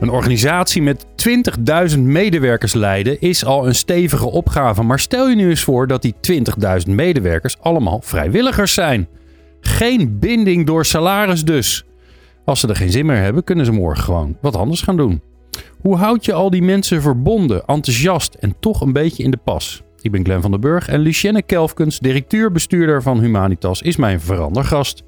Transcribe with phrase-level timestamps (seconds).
[0.00, 1.06] Een organisatie met
[1.96, 4.82] 20.000 medewerkers leiden is al een stevige opgave.
[4.82, 6.14] Maar stel je nu eens voor dat die
[6.86, 9.08] 20.000 medewerkers allemaal vrijwilligers zijn.
[9.60, 11.84] Geen binding door salaris dus.
[12.44, 15.22] Als ze er geen zin meer hebben, kunnen ze morgen gewoon wat anders gaan doen.
[15.80, 19.82] Hoe houd je al die mensen verbonden, enthousiast en toch een beetje in de pas?
[20.00, 25.02] Ik ben Glenn van den Burg en Lucienne Kelfkens, directeur-bestuurder van Humanitas, is mijn verandergast.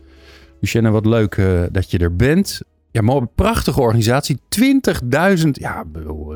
[0.61, 2.61] Lucienne, wat leuk uh, dat je er bent.
[2.97, 4.39] Ja, maar prachtige organisatie.
[4.39, 5.51] 20.000.
[5.51, 5.85] Ja,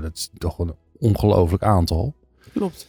[0.00, 2.14] dat is toch een ongelooflijk aantal.
[2.52, 2.86] Klopt.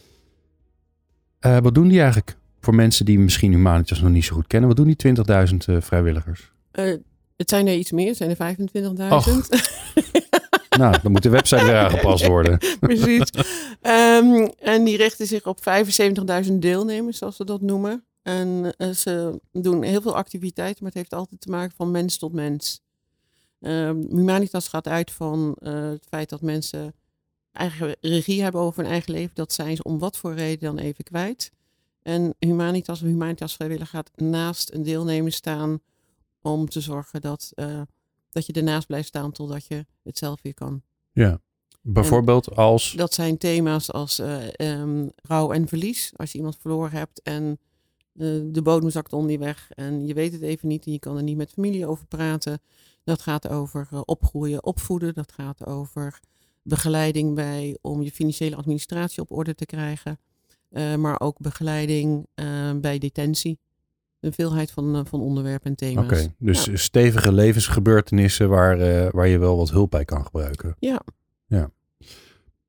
[1.40, 4.68] Uh, wat doen die eigenlijk voor mensen die misschien Humanitas nog niet zo goed kennen?
[4.68, 5.14] Wat doen die
[5.50, 6.52] 20.000 uh, vrijwilligers?
[6.72, 6.96] Uh,
[7.36, 8.66] het zijn er iets meer, het zijn er 25.000.
[10.78, 12.58] nou, dan moet de website weer aangepast worden.
[12.80, 13.30] Precies.
[13.82, 15.58] Um, en die richten zich op
[16.44, 18.04] 75.000 deelnemers, zoals we dat noemen.
[18.22, 22.32] En ze doen heel veel activiteiten, maar het heeft altijd te maken van mens tot
[22.32, 22.82] mens.
[23.62, 26.94] Uh, Humanitas gaat uit van uh, het feit dat mensen
[27.52, 29.34] eigen regie hebben over hun eigen leven.
[29.34, 31.52] Dat zijn ze om wat voor reden dan even kwijt.
[32.02, 35.80] En Humanitas of Humanitas vrijwillig gaat naast een deelnemer staan
[36.40, 37.80] om te zorgen dat, uh,
[38.30, 40.82] dat je ernaast blijft staan totdat je het zelf weer kan.
[41.12, 41.40] Ja,
[41.80, 42.92] bijvoorbeeld en als...
[42.92, 44.20] Dat zijn thema's als
[44.56, 46.12] um, rouw en verlies.
[46.16, 47.58] Als je iemand verloren hebt en
[48.12, 51.16] de bodem zakt onder je weg en je weet het even niet en je kan
[51.16, 52.60] er niet met familie over praten.
[53.04, 55.14] Dat gaat over opgroeien, opvoeden.
[55.14, 56.20] Dat gaat over
[56.62, 60.18] begeleiding bij om je financiële administratie op orde te krijgen.
[60.70, 63.58] Uh, maar ook begeleiding uh, bij detentie.
[64.20, 66.04] Een veelheid van, uh, van onderwerpen en thema's.
[66.04, 66.76] Oké, okay, dus ja.
[66.76, 68.78] stevige levensgebeurtenissen waar,
[69.10, 70.76] waar je wel wat hulp bij kan gebruiken.
[70.78, 71.02] Ja.
[71.46, 71.70] ja.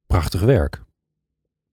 [0.08, 0.84] Prachtig werk.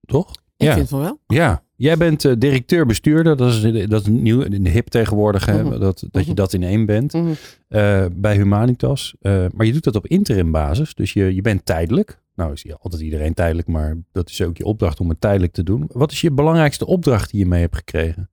[0.00, 0.32] Toch?
[0.60, 0.74] Ik ja.
[0.74, 1.20] vind van wel.
[1.26, 5.60] Ja, Jij bent uh, directeur-bestuurder, dat is, dat is nieuw, in de hip tegenwoordig, hè,
[5.60, 5.80] -hmm.
[5.80, 7.34] dat, dat je dat in één bent, -hmm.
[7.68, 9.14] uh, bij Humanitas.
[9.20, 12.20] Uh, maar je doet dat op interim basis, dus je, je bent tijdelijk.
[12.34, 15.62] Nou is altijd iedereen tijdelijk, maar dat is ook je opdracht om het tijdelijk te
[15.62, 15.88] doen.
[15.92, 18.30] Wat is je belangrijkste opdracht die je mee hebt gekregen?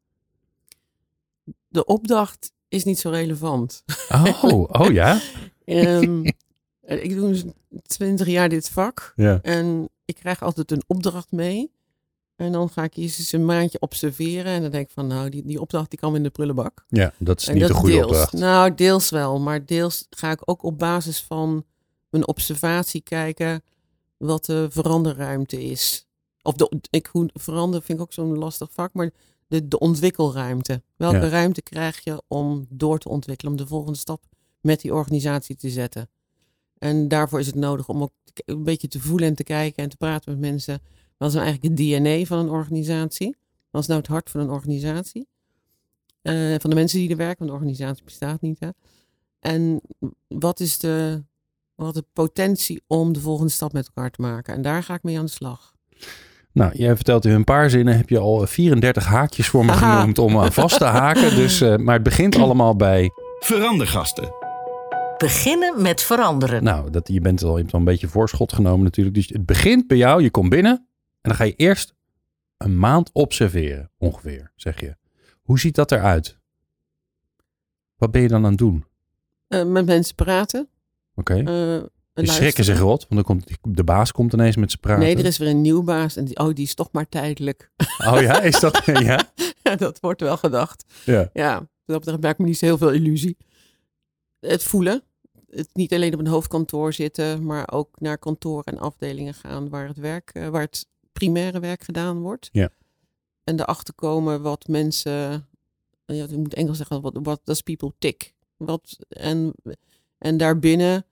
[1.68, 3.84] De opdracht is niet zo relevant.
[4.10, 4.44] Oh,
[4.82, 5.20] oh ja?
[5.66, 6.26] um,
[6.82, 7.54] ik doe
[7.86, 9.40] twintig jaar dit vak ja.
[9.42, 11.76] en ik krijg altijd een opdracht mee.
[12.38, 14.52] En dan ga ik eens een maandje observeren.
[14.52, 16.86] En dan denk ik van, nou, die, die opdracht die kan in de prullenbak.
[16.90, 18.06] Ja, dat is en niet dat de goede deels.
[18.08, 18.34] opdracht.
[18.34, 19.40] Nou, deels wel.
[19.40, 21.66] Maar deels ga ik ook op basis van
[22.10, 23.62] mijn observatie kijken
[24.18, 26.08] wat de veranderruimte is.
[26.42, 28.94] Of de, ik, hoe verander vind ik ook zo'n lastig vak.
[28.94, 29.12] Maar
[29.48, 30.82] de, de ontwikkelruimte.
[30.96, 31.28] Welke Ja.
[31.30, 33.52] ruimte krijg je om door te ontwikkelen.
[33.52, 34.24] Om de volgende stap
[34.62, 36.10] met die organisatie te zetten.
[36.78, 38.12] En daarvoor is het nodig om ook
[38.46, 40.80] een beetje te voelen en te kijken en te praten met mensen.
[41.18, 43.36] Wat is nou eigenlijk het DNA van een organisatie?
[43.72, 45.28] Wat is nou het hart van een organisatie?
[46.22, 48.60] Eh, van de mensen die er werken, want de organisatie bestaat niet.
[48.60, 48.70] Hè?
[49.40, 49.82] En
[50.28, 51.24] wat is de,
[51.76, 54.54] wat de potentie om de volgende stap met elkaar te maken?
[54.54, 55.74] En daar ga ik mee aan de slag.
[56.52, 60.00] Nou, jij vertelt in een paar zinnen, heb je al 34 haakjes voor me Aha.
[60.00, 61.36] genoemd om aan vast te haken.
[61.36, 64.34] Dus, eh, maar het begint allemaal bij, Verandergasten.
[65.18, 66.64] Beginnen met veranderen.
[66.64, 69.16] nou, dat, je bent al, je hebt al een beetje voorschot genomen natuurlijk.
[69.16, 70.88] Dus het begint bij jou, je komt binnen
[71.22, 71.96] en dan ga je eerst
[72.58, 74.96] een maand observeren, ongeveer, zeg je.
[75.42, 76.40] Hoe ziet dat eruit?
[77.96, 78.86] Wat ben je dan aan het doen?
[79.48, 80.70] Eh, met mensen praten.
[81.16, 81.34] Oké.
[81.34, 82.28] eh, Je luisteren.
[82.28, 85.04] schrikken zich rot, want dan komt, de baas komt ineens met ze praten.
[85.04, 86.16] Nee, er is weer een nieuw baas.
[86.16, 87.72] En die, oh, die is toch maar tijdelijk.
[88.06, 88.86] Oh ja, is dat?
[88.86, 89.32] ja?
[89.64, 90.86] Ja, dat wordt wel gedacht.
[91.06, 91.30] Ja.
[91.34, 93.38] Ja, dat betreft maakt me niet zo heel veel illusie.
[94.40, 95.04] Het voelen.
[95.50, 99.88] Het niet alleen op een hoofdkantoor zitten, maar ook naar kantoren en afdelingen gaan waar
[99.88, 100.88] het werk, eh, waar het
[101.18, 102.50] primaire werk gedaan wordt.
[102.52, 102.70] Ja.
[103.44, 105.48] En erachter komen wat mensen,
[106.06, 108.34] ja, ik moet Engels zeggen, wat, wat does people tick?
[108.58, 109.54] Wat, en,
[110.18, 111.06] en daarbinnen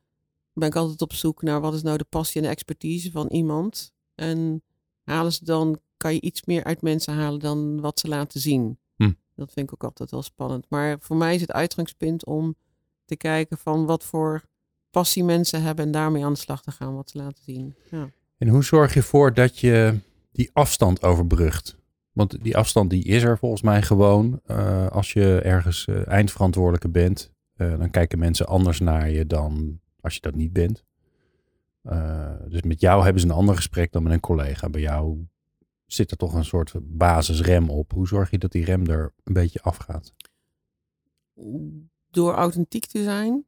[0.53, 3.27] ben ik altijd op zoek naar wat is nou de passie en de expertise van
[3.27, 3.93] iemand.
[4.15, 4.63] En
[5.03, 8.77] halen ze dan, kan je iets meer uit mensen halen dan wat ze laten zien.
[8.95, 9.13] Hm.
[9.35, 10.65] Dat vind ik ook altijd wel spannend.
[10.69, 12.55] Maar voor mij is het uitgangspunt om
[13.05, 14.43] te kijken van wat voor
[14.89, 17.75] passie mensen hebben en daarmee aan de slag te gaan wat ze laten zien.
[17.91, 18.09] Ja.
[18.49, 19.99] Hoe zorg je ervoor dat je
[20.31, 21.77] die afstand overbrugt?
[22.11, 24.39] Want die afstand die is er volgens mij gewoon.
[24.45, 29.79] Eh, als je ergens eh, eindverantwoordelijke bent, eh, dan kijken mensen anders naar je dan
[29.99, 30.83] als je dat niet bent.
[32.47, 34.69] dus met jou hebben ze een ander gesprek dan met een collega.
[34.69, 35.27] Bij jou
[35.85, 37.91] zit er toch een soort basisrem op.
[37.91, 40.13] Hoe zorg je dat die rem er een beetje afgaat?
[42.09, 43.45] Door authentiek te zijn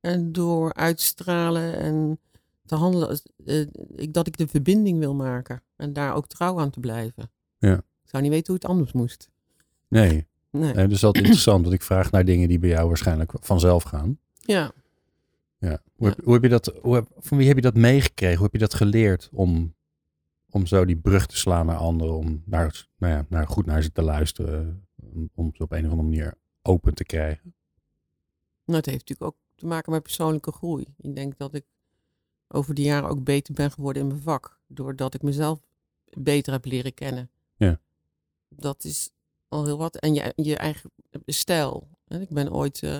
[0.00, 2.18] en door uitstralen en
[2.66, 3.20] te handelen.
[3.96, 7.30] ik, dat ik de verbinding wil maken en daar ook trouw aan te blijven.
[7.58, 7.76] Ja.
[7.76, 9.30] Ik zou niet weten hoe het anders moest.
[9.88, 10.74] Nee, Nee.
[10.74, 11.62] nee dus dat is interessant.
[11.62, 14.18] Want ik vraag naar dingen die bij jou waarschijnlijk vanzelf gaan.
[14.38, 14.72] Ja.
[15.58, 15.82] Ja.
[15.96, 18.34] Hoe, heb, hoe heb je dat, hoe heb- van wie heb je dat meegekregen?
[18.36, 19.74] Hoe heb je dat geleerd om,
[20.50, 22.14] om zo die brug te slaan naar anderen?
[22.16, 24.86] Om naar, nou ja, naar, goed naar ze te luisteren.
[24.96, 27.54] Om, om ze op een of andere manier open te krijgen.
[28.64, 30.86] Nou, het heeft natuurlijk ook te maken met persoonlijke groei.
[30.98, 31.64] Ik denk dat ik
[32.48, 34.58] over de jaren ook beter ben geworden in mijn vak.
[34.66, 35.60] Doordat ik mezelf
[36.18, 37.30] beter heb leren kennen.
[37.56, 37.80] Ja.
[38.48, 39.10] Dat is
[39.48, 39.96] al heel wat.
[39.96, 40.90] En je, je eigen
[41.26, 41.88] stijl.
[42.08, 42.98] Ik ben ooit eh,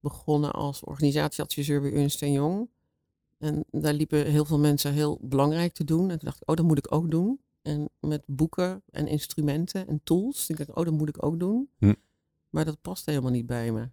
[0.00, 2.68] begonnen als organisatieadviseur bij Ernst Young.
[3.38, 6.10] En daar liepen heel veel mensen heel belangrijk te doen.
[6.10, 7.40] En toen dacht ik, oh, dat moet ik ook doen.
[7.62, 10.48] En met boeken en instrumenten en tools.
[10.48, 11.68] Ik dacht, oh, dat moet ik ook doen.
[11.78, 11.94] Hm.
[12.50, 13.88] Maar dat past helemaal niet bij me.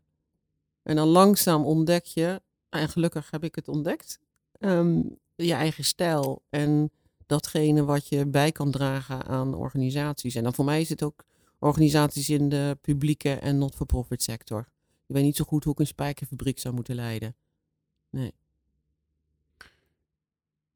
[0.83, 4.19] En dan langzaam ontdek je, en gelukkig heb ik het ontdekt,
[4.61, 5.01] ehm,
[5.35, 6.91] je eigen stijl en
[7.25, 10.35] datgene wat je bij kan dragen aan organisaties.
[10.35, 11.23] En dan voor mij is het ook
[11.59, 14.59] organisaties in de publieke en not-for-profit sector.
[15.07, 17.35] Ik weet niet zo goed hoe ik een spijkerfabriek zou moeten leiden.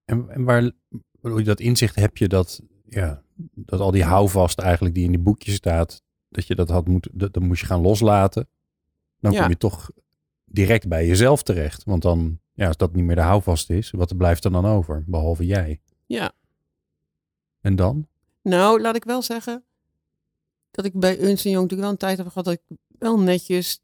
[0.06, 0.64] En, en waar
[1.22, 3.24] je dat inzicht heb je dat, ja,
[3.56, 7.12] dat al die houvast eigenlijk die in die boekjes staat, dat je dat had moeten,
[7.14, 8.48] dat, moest je gaan loslaten.
[9.20, 9.40] Dan Ja.
[9.40, 9.90] kom je toch
[10.46, 11.84] direct bij jezelf terecht.
[11.84, 15.04] Want dan, ja, als dat niet meer de houvast is, wat blijft er dan over?
[15.08, 15.82] Behalve jij.
[16.06, 16.32] Ja,
[17.62, 18.08] En dan?
[18.42, 19.64] nou laat ik wel zeggen
[20.72, 23.82] dat ik bij Ernst Young natuurlijk wel een tijd heb gehad dat ik wel netjes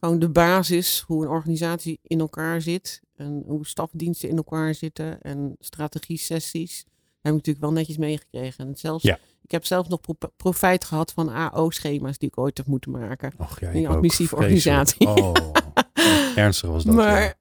[0.00, 5.20] gewoon de basis, hoe een organisatie in elkaar zit en hoe stafdiensten in elkaar zitten
[5.22, 6.84] en strategie-sessies,
[7.20, 8.66] heb ik natuurlijk wel netjes meegekregen.
[8.66, 9.18] En zelfs, Ja.
[9.42, 13.32] ik heb zelf nog pro- profijt gehad van AO-schema's die ik ooit heb moeten maken.
[13.38, 14.66] Och, ja, In admissieve Vreselijk.
[14.66, 15.06] organisatie.
[15.08, 16.94] Oh, ernstig was dat.
[17.04, 17.34] Maar, ja.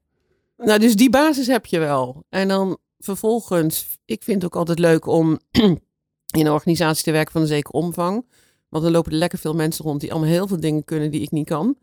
[0.65, 2.23] Nou, dus die basis heb je wel.
[2.29, 5.39] En dan vervolgens, ik vind het ook altijd leuk om
[6.38, 8.25] in een organisatie te werken van een zekere omvang.
[8.69, 11.21] Want dan lopen er lekker veel mensen rond die allemaal heel veel dingen kunnen die
[11.21, 11.77] ik niet kan.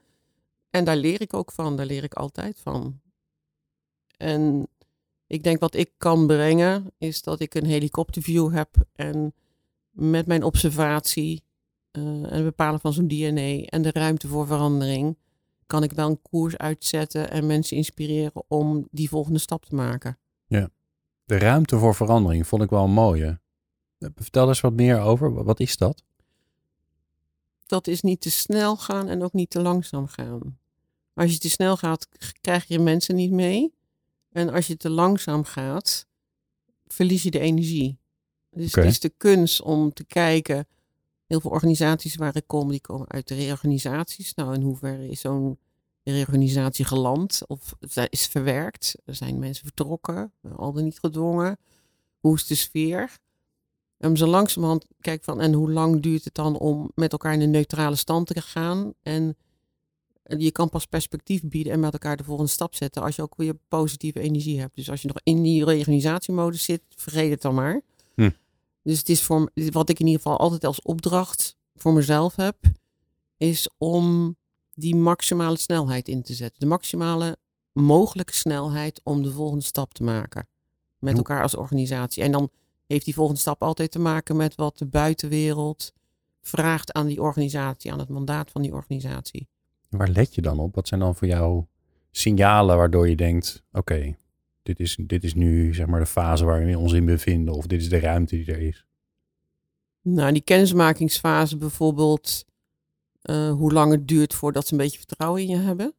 [0.71, 3.01] En daar leer ik ook van, daar leer ik altijd van.
[4.17, 4.69] En
[5.27, 9.35] ik denk wat ik kan brengen, is dat ik een helikopterview heb en
[9.91, 11.43] met mijn observatie
[11.91, 15.17] eh, en het bepalen van zo'n DNA en de ruimte voor verandering,
[15.73, 20.19] kan ik wel een koers uitzetten en mensen inspireren om die volgende stap te maken.
[21.25, 23.41] De ruimte voor verandering vond ik wel een mooie.
[23.99, 25.45] Vertel eens wat meer over.
[25.45, 26.03] Wat is dat?
[27.67, 30.59] Dat is niet te snel gaan en ook niet te langzaam gaan.
[31.15, 32.09] Als je te snel gaat,
[32.41, 33.75] krijg je mensen niet mee.
[34.33, 36.07] En als je te langzaam gaat,
[36.87, 37.99] verlies je de energie.
[38.51, 40.67] Dus het is de kunst om te kijken.
[41.33, 44.35] Heel veel organisaties waar ik kom, die komen uit de reorganisaties.
[44.35, 45.59] Nou, in hoeverre is zo'n
[46.03, 47.75] reorganisatie geland of
[48.09, 48.95] is verwerkt?
[49.05, 51.59] Er zijn mensen vertrokken, al dan niet gedwongen.
[52.19, 53.19] Hoe is de sfeer?
[53.99, 57.41] En zo langzamerhand kijk van, en hoe lang duurt het dan om met elkaar in
[57.41, 58.93] een neutrale stand te gaan?
[59.03, 59.37] En
[60.23, 63.37] je kan pas perspectief bieden en met elkaar de volgende stap zetten als je ook
[63.37, 64.77] weer positieve energie hebt.
[64.77, 67.81] Dus als je nog in die reorganisatiemodus zit, vergeet het dan maar.
[68.83, 72.57] Dus het is voor wat ik in ieder geval altijd als opdracht voor mezelf heb,
[73.37, 74.37] is om
[74.75, 76.61] die maximale snelheid in te zetten.
[76.61, 77.37] De maximale
[77.73, 80.49] mogelijke snelheid om de volgende stap te maken.
[80.99, 82.23] Met elkaar als organisatie.
[82.23, 82.51] En dan
[82.87, 85.93] heeft die volgende stap altijd te maken met wat de buitenwereld
[86.41, 89.49] vraagt aan die organisatie, aan het mandaat van die organisatie.
[89.89, 90.75] Waar let je dan op?
[90.75, 91.65] Wat zijn dan voor jou
[92.11, 94.17] signalen waardoor je denkt: oké,
[94.63, 97.67] dit, is, dit is nu zeg maar de fase waar we ons in bevinden, of
[97.67, 98.87] dit is de ruimte die er is?
[100.03, 102.45] Nou, die kennismakingsfase bijvoorbeeld,
[103.23, 105.95] eh, hoe lang het duurt voordat ze een beetje vertrouwen in je hebben.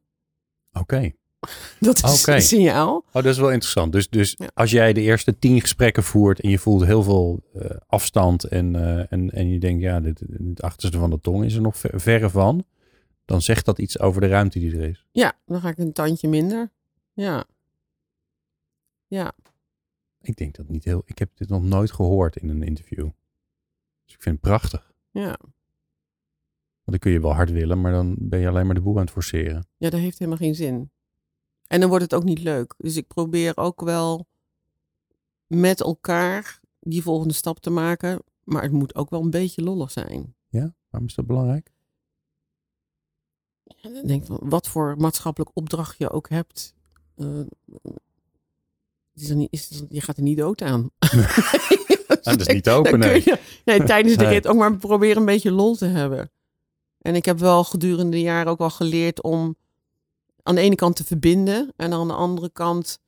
[0.72, 1.10] Oké.
[1.80, 2.96] Dat is een signaal.
[2.96, 3.92] Oh, dat is wel interessant.
[3.92, 4.48] Dus, dus Ja.
[4.54, 8.74] als jij de eerste tien gesprekken voert en je voelt heel veel eh, afstand en,
[8.76, 11.76] eh, en, en je denkt, ja, dit, het achterste van de tong is er nog
[11.76, 12.64] ver- verre van,
[13.24, 15.06] dan zegt dat iets over de ruimte die er is.
[15.12, 16.70] Ja, dan ga ik een tandje minder.
[17.12, 17.44] Ja.
[19.06, 19.32] Ja,
[20.20, 21.02] Ik denk dat niet heel.
[21.04, 23.08] Ik heb dit nog nooit gehoord in een interview.
[24.04, 24.92] Dus ik vind het prachtig.
[25.10, 25.38] ja.
[26.84, 28.94] Want dan kun je wel hard willen, maar dan ben je alleen maar de boel
[28.96, 29.66] aan het forceren.
[29.76, 30.90] Ja, dat heeft helemaal geen zin.
[31.66, 32.74] En dan wordt het ook niet leuk.
[32.78, 34.26] Dus ik probeer ook wel
[35.46, 38.22] met elkaar die volgende stap te maken.
[38.42, 40.34] Maar het moet ook wel een beetje lollig zijn.
[40.48, 41.72] Ja, waarom is dat belangrijk?
[43.64, 46.74] Ja, denk wat voor maatschappelijk opdracht je ook hebt.
[47.16, 47.40] eh,
[49.14, 50.90] is er niet, is er- je gaat er niet dood aan.
[52.22, 53.22] dat is niet open, nee.
[53.24, 54.32] je- nee, tijdens de Nee.
[54.32, 56.30] rit ook maar proberen een beetje lol te hebben.
[56.98, 59.56] En ik heb wel gedurende de jaren ook wel geleerd om
[60.42, 61.72] aan de ene kant te verbinden.
[61.76, 62.98] En aan de andere kant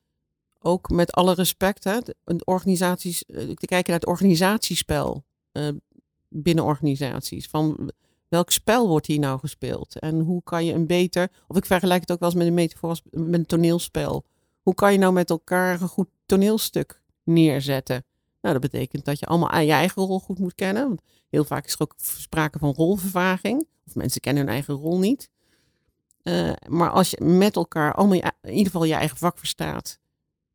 [0.59, 5.67] ook met alle respect hè, de, organisaties, eh, te kijken naar het organisatiespel eh,
[6.29, 7.47] binnen organisaties.
[7.47, 7.91] Van
[8.27, 9.99] welk spel wordt hier nou gespeeld?
[9.99, 12.53] En hoe kan je een beter, of ik vergelijk het ook wel eens met een
[12.53, 14.25] metafoor met een toneelspel.
[14.67, 18.05] Hoe kan je nou met elkaar een goed toneelstuk neerzetten?
[18.41, 20.87] Nou, dat betekent dat je allemaal aan je eigen rol goed moet kennen.
[20.87, 23.67] Want heel vaak is er ook sprake van rolvervaging.
[23.87, 25.29] Of mensen kennen hun eigen rol niet.
[26.21, 29.99] Eh, maar als je met elkaar allemaal je- in ieder geval je eigen vak verstaat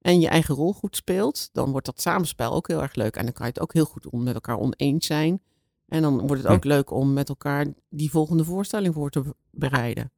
[0.00, 3.16] en je eigen rol goed speelt, dan wordt dat samenspel ook heel erg leuk.
[3.16, 5.42] En dan kan je het ook heel goed om met elkaar oneens zijn.
[5.88, 10.10] En dan wordt het ook leuk om met elkaar die volgende voorstelling voor te bereiden.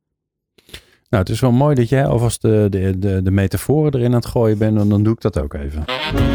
[1.15, 4.15] Nou, het is wel mooi dat jij alvast de, de, de, de metaforen erin aan
[4.15, 4.79] het gooien bent.
[4.79, 5.85] En dan doe ik dat ook even.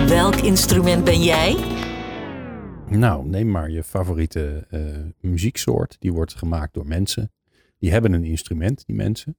[0.08, 1.56] Welk instrument ben jij?
[2.90, 4.82] Nou, neem maar je favoriete eh,
[5.20, 5.96] muzieksoort.
[6.00, 7.32] Die wordt gemaakt door mensen.
[7.80, 9.38] Die hebben een instrument, die mensen.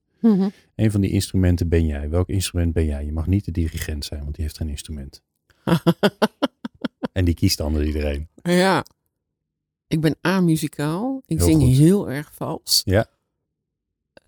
[0.74, 2.10] Een van die instrumenten ben jij.
[2.10, 3.04] Welk instrument ben jij?
[3.04, 5.22] Je mag niet de dirigent zijn, want die heeft geen instrument.
[7.12, 8.28] En die kiest onder iedereen.
[8.42, 8.84] Ja.
[9.86, 11.22] Ik ben amuzikaal.
[11.26, 11.76] Ik Heel zing goed.
[11.76, 12.82] heel erg vals.
[12.84, 13.06] Ja.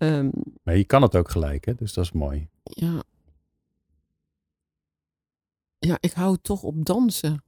[0.03, 0.29] Ehm,
[0.63, 1.73] Maar je kan het ook gelijk, hè?
[1.75, 2.49] dus dat is mooi.
[2.63, 3.03] ja.
[5.79, 7.43] Ja, ik hou toch op dansen.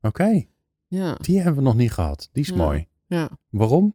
[0.00, 0.46] Oké,
[0.86, 2.28] Ja, die hebben we nog niet gehad.
[2.32, 2.56] Die is Ja.
[2.56, 2.88] mooi.
[3.06, 3.30] ja.
[3.50, 3.94] Waarom?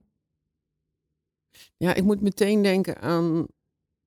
[1.77, 3.45] Ja, ik moet meteen denken aan.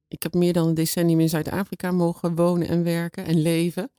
[0.09, 3.91] Ik heb meer dan een decennium in Zuid-Afrika mogen wonen en werken en leven.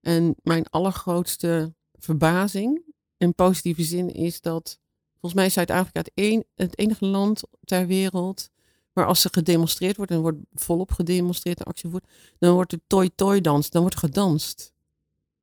[0.00, 2.82] En mijn allergrootste verbazing,
[3.16, 4.78] in positieve zin, is dat
[5.10, 8.50] volgens mij Zuid-Afrika het, een, het enige land ter wereld
[8.98, 12.06] waar als er gedemonstreerd wordt, en wordt volop gedemonstreerd en actie gevoerd,
[12.38, 14.72] dan wordt er toi-toi dans, dan wordt er gedanst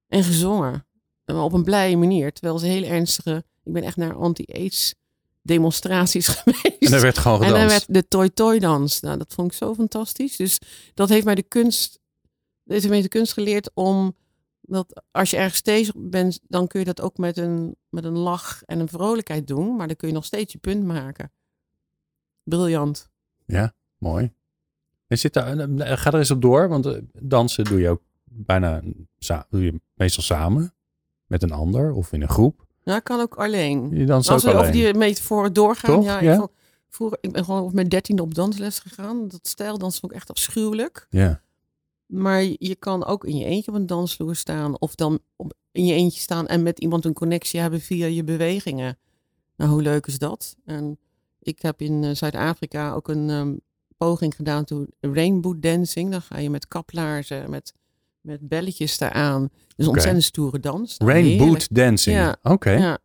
[0.08, 0.86] en gezongen.
[1.26, 4.96] Maar op een blije manier, terwijl ze heel ernstige, ik ben echt naar anti-AIDS
[5.42, 6.78] demonstraties geweest.
[6.80, 7.70] En er werd gewoon En gedanst.
[7.70, 9.00] dan werd de Toy Toy dans.
[9.00, 10.36] Nou, dat vond ik zo fantastisch.
[10.36, 10.60] Dus
[10.94, 12.00] dat heeft mij de kunst,
[12.64, 14.16] dat heeft mij de kunst geleerd om
[14.62, 18.18] dat als je ergens tegen bent, dan kun je dat ook met een, met een
[18.18, 19.76] lach en een vrolijkheid doen.
[19.76, 21.32] Maar dan kun je nog steeds je punt maken.
[22.44, 23.10] Briljant.
[23.46, 24.34] Ja, mooi.
[25.08, 28.82] En zit daar, ga er eens op door, want eh, dansen doe je ook bijna
[29.50, 30.74] doe je meestal samen
[31.25, 32.66] met een ander of in een groep.
[32.84, 33.90] Nou, kan ook alleen.
[33.90, 34.70] Je danst Als ook we alleen.
[34.70, 35.96] over die metaforen doorgaan.
[35.96, 36.06] Toch?
[36.06, 36.32] Ja, Ja?
[36.32, 36.52] Ik, vond-
[36.90, 39.28] vroeger, ik ben gewoon op mijn dertiende op dansles gegaan.
[39.28, 41.08] Dat stijldans vond ik echt afschuwelijk.
[41.10, 41.42] Ja,
[42.06, 44.80] Maar je- je kan ook in je eentje op een dansvloer staan.
[44.80, 48.24] Of dan op, in je eentje staan en met iemand een connectie hebben via je
[48.24, 48.98] bewegingen.
[49.58, 50.56] Nou, hoe leuk is dat?
[50.66, 51.00] En
[51.48, 53.54] ik heb in eh, Zuid-Afrika ook een ehm,
[53.98, 56.12] poging gedaan toen rainbow dancing.
[56.12, 57.74] Dan ga je met kaplaarzen, met,
[58.22, 59.50] met belletjes eraan.
[59.75, 60.98] Dus ontzettend stoere dans.
[60.98, 61.50] Nou, Rain heerlijk.
[61.50, 62.16] boot dancing.
[62.18, 62.36] Ja.
[62.44, 62.72] Oké.
[62.72, 63.00] Ja.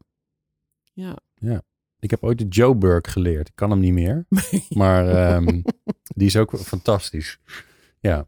[1.35, 1.62] Ja.
[1.99, 3.49] Ik heb ooit de Joburg geleerd.
[3.49, 4.26] Ik kan hem niet meer.
[4.68, 5.62] Maar ehm,
[6.02, 7.38] die is ook fantastisch.
[8.00, 8.26] Ja.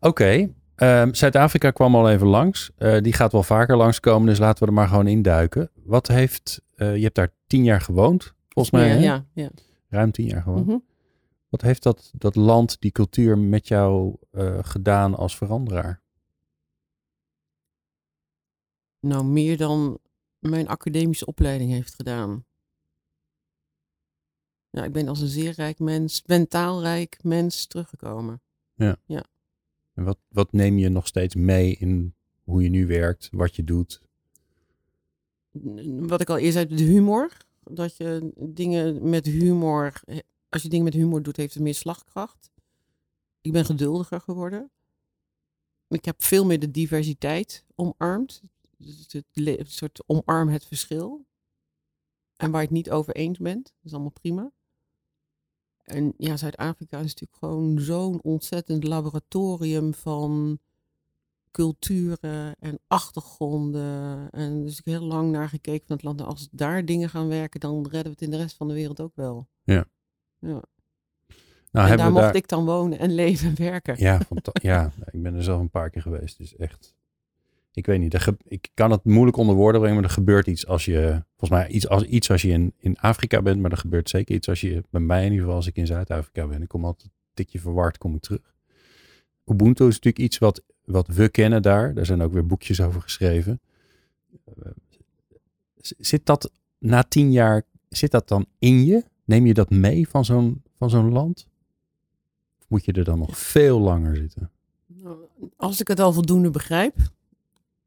[0.00, 0.50] Oké.
[0.74, 2.70] ehm, Zuid-Afrika kwam al even langs.
[2.76, 4.28] Eh, die gaat wel vaker langskomen.
[4.28, 5.70] Dus laten we er maar gewoon induiken.
[5.84, 6.62] Wat heeft...
[6.74, 8.34] eh, je hebt daar tien jaar gewoond.
[8.54, 8.88] Volgens mij.
[8.88, 9.50] ja, ja, ja.
[9.88, 10.66] Ruim tien jaar gewoond.
[10.66, 10.78] Mhm.
[11.48, 16.02] Wat heeft dat, dat land, die cultuur met jou eh, gedaan als veranderaar?
[19.00, 19.98] Nou, meer dan
[20.38, 22.44] mijn academische opleiding heeft gedaan.
[24.70, 28.42] Ja, ik ben als een zeer rijk mens, mentaal rijk mens teruggekomen.
[29.94, 33.64] En wat, wat neem je nog steeds mee in hoe je nu werkt, wat je
[33.64, 34.00] doet?
[35.84, 37.36] Wat ik al eerst zei, de humor.
[37.70, 40.02] Dat je dingen met humor,
[40.48, 42.50] als je dingen met humor doet, heeft het meer slagkracht.
[43.40, 44.70] Ik ben geduldiger geworden.
[45.88, 48.42] Ik heb veel meer de diversiteit omarmd.
[48.78, 51.26] Dus het, soort omarm het verschil.
[52.36, 53.72] En waar je het niet over eens bent.
[53.82, 54.52] Is allemaal prima.
[55.82, 60.58] En ja, Zuid-Afrika is natuurlijk gewoon zo'n ontzettend laboratorium van
[61.54, 64.30] culturen en achtergronden.
[64.30, 66.22] En dus ik heb heel lang naar gekeken van het land.
[66.22, 69.00] Als daar dingen gaan werken, dan redden we het in de rest van de wereld
[69.00, 69.48] ook wel.
[69.62, 69.84] Ja.
[70.38, 70.62] ja.
[71.70, 72.36] Nou, en daar mocht daar...
[72.36, 73.94] ik dan wonen en leven en werken.
[73.98, 74.20] Ja,
[74.52, 76.38] ja, ik ben er zelf een paar keer geweest.
[76.38, 76.94] Dus echt,
[77.72, 78.14] ik weet niet.
[78.14, 81.60] Er ik kan het moeilijk onder woorden brengen, maar er gebeurt iets als je, volgens
[81.60, 84.48] mij iets als, iets als je in, in Afrika bent, maar er gebeurt zeker iets
[84.48, 86.62] als je, bij mij in ieder geval, als ik in Zuid-Afrika ben.
[86.62, 88.53] Ik kom altijd een tikje verward, kom ik terug.
[89.46, 91.94] Ubuntu is natuurlijk iets wat, wat we kennen daar.
[91.94, 93.60] Daar zijn ook weer boekjes over geschreven.
[94.44, 94.70] Eh,
[95.98, 99.04] Zit dat na tien jaar, zit dat dan in je?
[99.24, 101.48] Neem je dat mee van zo'n, van zo'n land?
[102.58, 104.50] Of moet je er dan nog veel langer zitten?
[105.56, 106.96] Als ik het al voldoende begrijp.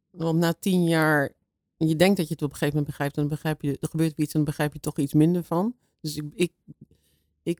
[0.10, 1.32] Want na tien jaar,
[1.78, 4.18] je denkt dat je het op een gegeven moment begrijpt, dan begrijp je, er gebeurt
[4.18, 5.76] iets en dan begrijp je toch iets minder van.
[6.02, 6.52] Dus ik,
[7.44, 7.60] ik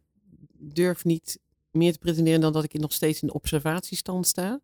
[0.58, 1.40] durf niet
[1.72, 4.62] meer te pretenderen dan dat ik nog steeds in observatiestand sta.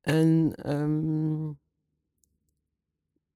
[0.00, 1.52] En ehm,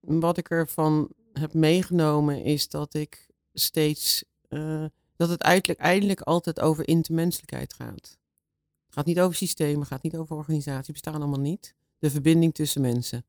[0.01, 4.85] wat ik ervan heb meegenomen is dat ik steeds, eh,
[5.17, 8.19] dat het eigenlijk, eindelijk altijd over intermenselijkheid gaat.
[8.87, 11.75] Het gaat niet over systemen, gaat niet over organisatie, bestaan allemaal niet.
[11.99, 13.25] De verbinding tussen mensen.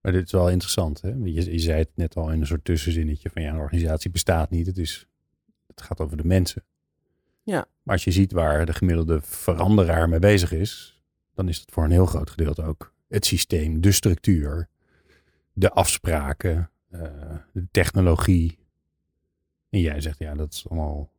[0.00, 1.08] Maar dit is wel interessant, hè?
[1.08, 4.50] Je, je zei het net al in een soort tussenzinnetje van ja, een organisatie bestaat
[4.50, 4.66] niet.
[4.66, 5.06] Het, is,
[5.76, 6.64] het gaat over de mensen.
[7.42, 7.66] Ja.
[7.82, 11.00] Maar als je ziet waar de gemiddelde veranderaar mee bezig is,
[11.34, 14.68] dan is het voor een heel groot gedeelte ook het systeem, de structuur,
[15.52, 17.00] de afspraken, uh,
[17.52, 18.58] de technologie.
[19.68, 21.10] En jij zegt ja, dat is allemaal,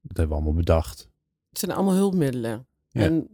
[0.00, 1.08] dat hebben we allemaal bedacht.
[1.48, 2.66] Het zijn allemaal hulpmiddelen.
[2.88, 3.02] Ja.
[3.02, 3.28] En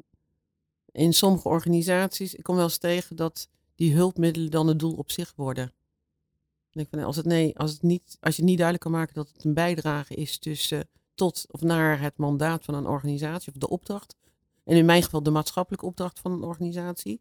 [0.93, 5.11] in sommige organisaties, ik kom wel eens tegen dat die hulpmiddelen dan het doel op
[5.11, 5.73] zich worden.
[6.76, 9.30] Denk van, als, het, nee, als, het niet, als je niet duidelijk kan maken dat
[9.33, 13.68] het een bijdrage is tussen tot of naar het mandaat van een organisatie of de
[13.68, 14.16] opdracht.
[14.64, 17.21] En in mijn geval de maatschappelijke opdracht van een organisatie.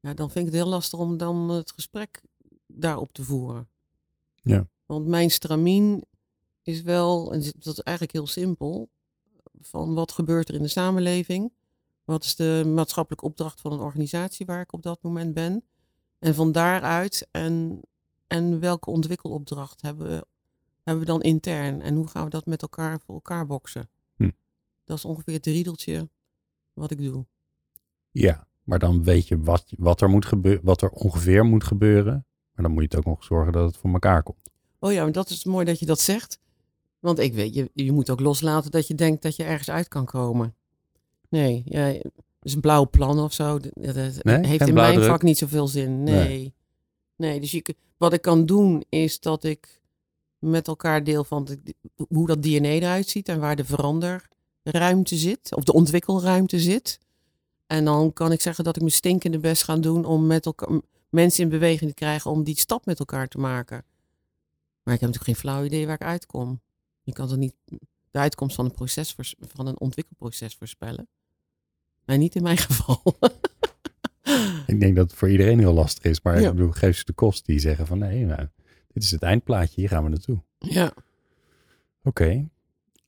[0.00, 2.20] Ja, dan vind ik het heel lastig om dan het gesprek
[2.66, 3.68] daarop te voeren.
[4.42, 4.68] Ja.
[4.86, 6.04] Want mijn stramien
[6.62, 8.88] is wel, en dat is eigenlijk heel simpel,
[9.60, 11.52] van wat gebeurt er in de samenleving?
[12.04, 15.64] Wat is de maatschappelijke opdracht van een organisatie waar ik op dat moment ben?
[16.18, 17.80] En van daaruit, en,
[18.30, 20.26] en welke ontwikkelopdracht hebben we,
[20.82, 21.82] hebben we dan intern?
[21.82, 23.88] En hoe gaan we dat met elkaar voor elkaar boksen?
[24.16, 24.30] Hm.
[24.84, 26.08] Dat is ongeveer het riedeltje
[26.72, 27.26] wat ik doe.
[28.10, 32.26] Ja, maar dan weet je wat, wat, er moet gebeuren, wat er ongeveer moet gebeuren.
[32.52, 34.50] Maar dan moet je het ook nog zorgen dat het voor elkaar komt.
[34.78, 36.38] Oh ja, maar dat is mooi dat je dat zegt.
[36.98, 39.88] Want ik weet, je, je moet ook loslaten dat je denkt dat je ergens uit
[39.88, 40.54] kan komen.
[41.28, 42.00] Nee, ja,
[42.40, 43.58] dus een blauw plan of zo.
[43.58, 46.02] Dat, dat Nee, heeft in mijn vak niet zoveel zin.
[46.02, 46.28] Nee.
[46.28, 46.54] Nee.
[47.20, 49.80] Nee, dus je, wat ik kan doen is dat ik
[50.38, 51.48] met elkaar deel van
[52.08, 57.00] hoe dat DNA eruit ziet en waar de veranderruimte zit, of de ontwikkelruimte zit.
[57.66, 60.80] En dan kan ik zeggen dat ik mijn stinkende best ga doen om met elkaar
[61.08, 63.84] mensen in beweging te krijgen om die stap met elkaar te maken.
[64.82, 66.60] Maar ik heb natuurlijk geen flauw idee waar ik uitkom.
[67.02, 67.54] Je kan toch niet
[68.10, 71.08] de uitkomst van een, proces van een ontwikkelproces voorspellen?
[72.04, 73.02] Nee, niet in mijn geval.
[74.70, 76.20] Ik denk dat het voor iedereen heel lastig is.
[76.22, 76.48] Maar Ja.
[76.48, 78.46] ik bedoel, geef ze de kost die zeggen van nee, nou,
[78.92, 80.42] dit is het eindplaatje, hier gaan we naartoe.
[80.58, 80.92] ja.
[82.02, 82.48] Oké.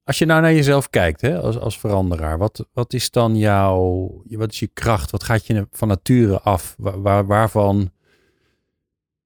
[0.05, 4.23] Als je nou naar jezelf kijkt, hè, als, als veranderaar, wat, wat is dan jouw,
[4.29, 5.11] wat is je kracht?
[5.11, 6.75] Wat gaat je van nature af?
[6.79, 7.91] Waar, waar- waarvan,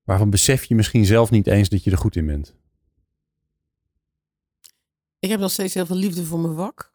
[0.04, 2.54] waarvan besef je misschien zelf niet eens dat je er goed in bent?
[5.18, 6.92] Ik heb nog steeds heel veel liefde voor mijn vak.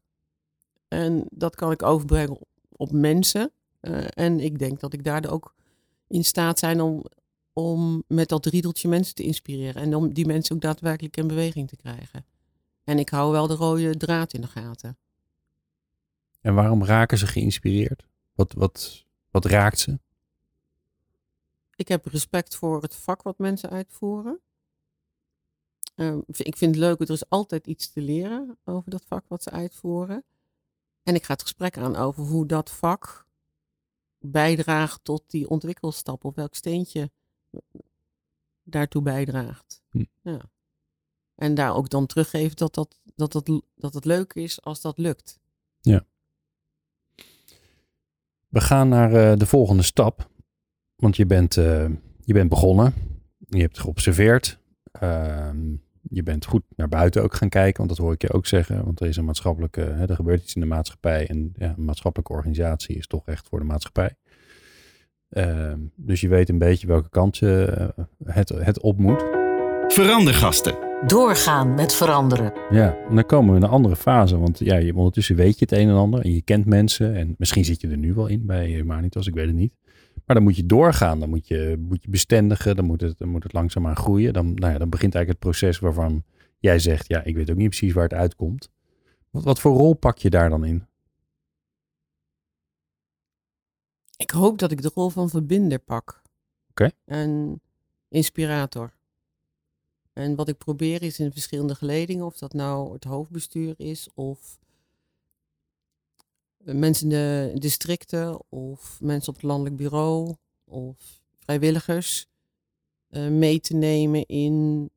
[0.88, 2.38] En dat kan ik overbrengen
[2.71, 3.51] op mensen.
[3.81, 5.55] Eh, en ik denk dat ik daar ook
[6.07, 7.05] in staat zijn om,
[7.53, 9.81] om met dat riedeltje mensen te inspireren.
[9.81, 12.25] En om die mensen ook daadwerkelijk in beweging te krijgen.
[12.83, 14.97] En ik hou wel de rode draad in de gaten.
[16.41, 18.07] En waarom raken ze geïnspireerd?
[18.33, 19.99] Wat, wat, wat raakt ze?
[21.75, 24.39] Ik heb respect voor het vak wat mensen uitvoeren.
[25.95, 29.43] Ehm, ik vind het leuk, er is altijd iets te leren over dat vak wat
[29.43, 30.23] ze uitvoeren.
[31.03, 33.25] En ik ga het gesprek aan over hoe dat vak
[34.21, 37.12] bijdraagt tot die ontwikkelstap, of welk steentje
[38.63, 39.84] daartoe bijdraagt.
[39.89, 40.03] Hm.
[40.21, 40.41] Ja.
[41.36, 44.97] En daar ook dan teruggeven dat, dat, dat, dat, dat het leuk is als dat
[44.97, 45.39] lukt.
[48.51, 50.29] We gaan naar eh, de volgende stap.
[50.95, 52.93] Want je bent, eh, je bent begonnen.
[53.38, 54.60] Je hebt geobserveerd.
[54.91, 55.75] Ehm,
[56.13, 57.78] je bent goed naar buiten ook gaan kijken.
[57.78, 58.86] Want dat hoor ik je ook zeggen.
[58.86, 61.28] Want er is een maatschappelijke, hè, er gebeurt iets in de maatschappij.
[61.28, 64.15] En ja, een maatschappelijke organisatie is toch echt voor de maatschappij.
[65.30, 69.24] Ehm, dus je weet een beetje welke kant je eh, het, het op moet.
[69.88, 70.76] Verandergasten.
[71.08, 72.54] Doorgaan met veranderen.
[72.69, 74.38] Ja, en dan komen we in een andere fase.
[74.39, 76.21] Want ja, je, ondertussen weet je het een en ander.
[76.21, 77.15] En je kent mensen.
[77.15, 79.74] En misschien zit je er nu wel in bij Humanitas, ik weet het niet.
[80.25, 81.19] Maar dan moet je doorgaan.
[81.19, 82.75] Dan moet je, moet je bestendigen.
[82.75, 84.34] Dan moet het, dan moet het langzaamaan groeien.
[84.34, 86.23] Dan, nou ja, dan begint eigenlijk het proces waarvan
[86.60, 87.07] jij zegt...
[87.07, 88.69] ja, ik weet ook niet precies waar het uitkomt.
[89.29, 90.86] Wat, wat voor rol pak je daar dan in?
[94.17, 96.21] Ik hoop dat ik de rol van verbinder pak.
[96.69, 96.89] Oké.
[97.05, 97.62] En
[98.07, 98.93] inspirator.
[100.13, 104.60] En wat ik probeer is in verschillende geledingen, of dat nou het hoofdbestuur is, of
[106.63, 112.26] mensen in de districten, of mensen op het landelijk bureau, of vrijwilligers,
[113.08, 114.89] eh, mee te nemen in,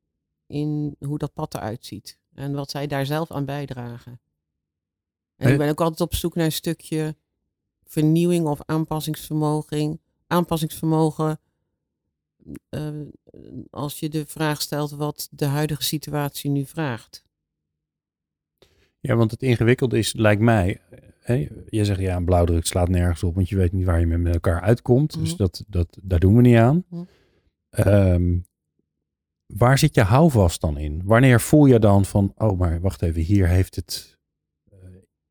[0.47, 2.19] in hoe dat pad eruit ziet.
[2.35, 4.21] En wat zij daar zelf aan bijdragen.
[5.37, 7.17] En ik ben ook altijd op zoek naar een stukje
[7.85, 10.01] vernieuwing of aanpassingsvermogen.
[10.27, 11.41] Aanpassingsvermogen.
[12.69, 12.91] eh,
[13.71, 17.25] als je de vraag stelt wat de huidige situatie nu vraagt.
[19.01, 20.81] Ja, want het ingewikkelde is, lijkt mij.
[21.69, 24.35] Je zegt ja, een blauwdruk slaat nergens op, want je weet niet waar je met
[24.35, 25.19] elkaar uitkomt.
[25.19, 25.37] Dus Mhm.
[25.39, 26.85] dat, dat, daar doen we niet aan.
[26.89, 27.03] Mhm.
[27.71, 28.39] Ehm,
[29.47, 31.01] waar zit je houvast dan in?
[31.05, 34.19] Wanneer voel je dan van, oh, maar wacht even, hier heeft het
[34.71, 34.79] eh,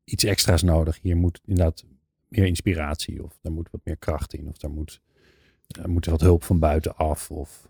[0.04, 0.98] iets extra's nodig.
[1.02, 1.84] Hier moet inderdaad
[2.28, 5.00] meer inspiratie, of daar moet wat meer kracht in, of daar moet,
[5.82, 7.30] er moet wat hulp van buitenaf.
[7.30, 7.68] Of,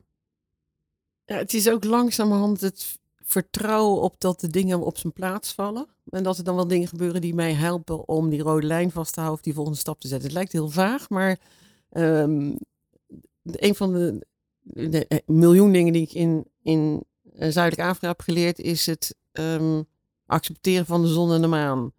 [1.24, 5.86] Ja, het is ook langzamerhand het vertrouwen op dat de dingen op zijn plaats vallen.
[6.08, 9.12] En dat er dan wel dingen gebeuren die mij helpen om die rode lijn vast
[9.12, 10.26] te houden of die volgende stap te zetten.
[10.26, 11.38] Het lijkt heel vaag, maar
[11.90, 12.52] ehm,
[13.42, 18.58] een van de, eh, miljoen dingen die ik in, in eh, Zuidelijk Afrika heb geleerd
[18.58, 19.82] is het ehm,
[20.26, 21.92] accepteren van de zon en de maan.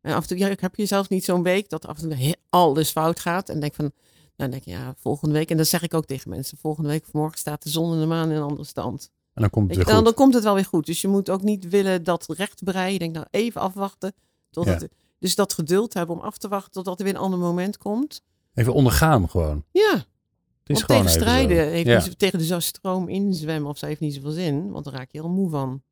[0.00, 2.90] En af en toe heb je zelfs niet zo'n week dat af en toe alles
[2.90, 3.48] fout gaat.
[3.48, 3.92] En denk van,
[4.36, 5.50] nou denk je, ja, volgende week.
[5.50, 6.58] En dat zeg ik ook tegen mensen.
[6.58, 9.10] Volgende week of morgen staat de zon en de maan in een andere stand.
[9.34, 10.04] En dan komt het weer dan, goed.
[10.04, 10.86] dan komt het wel weer goed.
[10.86, 12.92] Dus je moet ook niet willen dat recht breien.
[12.92, 14.12] Je denkt nou even afwachten.
[14.50, 14.72] Tot Ja.
[14.72, 17.78] het, dus dat geduld hebben om af te wachten totdat er weer een ander moment
[17.78, 18.22] komt.
[18.54, 19.64] Even ondergaan gewoon.
[19.72, 19.92] Ja,
[20.62, 21.94] Het is gewoon tegen strijden, heeft Ja.
[21.94, 24.70] niet zo- tegen de stroom inzwemmen of zo heeft niet zoveel zin.
[24.70, 25.82] Want dan raak je heel moe van.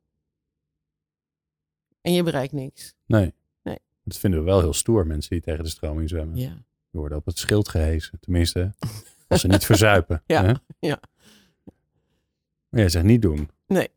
[2.00, 2.94] En je bereikt niks.
[3.06, 3.34] Nee.
[3.62, 3.78] Nee.
[4.04, 6.36] Dat vinden we wel heel stoer, mensen die tegen de stroming zwemmen.
[6.36, 6.48] Ja.
[6.90, 8.18] Die worden op het schild gehezen.
[8.20, 8.74] Tenminste,
[9.28, 10.22] als ze niet verzuipen.
[10.26, 10.52] Ja, hè?
[10.78, 11.00] ja.
[12.70, 13.48] Maar jij zegt niet doen.
[13.66, 13.88] Nee.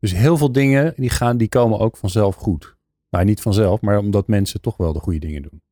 [0.00, 2.76] Dus heel veel dingen die, gaan, die komen ook vanzelf goed.
[3.10, 5.62] Nou, niet vanzelf, maar omdat mensen toch wel de goede dingen doen.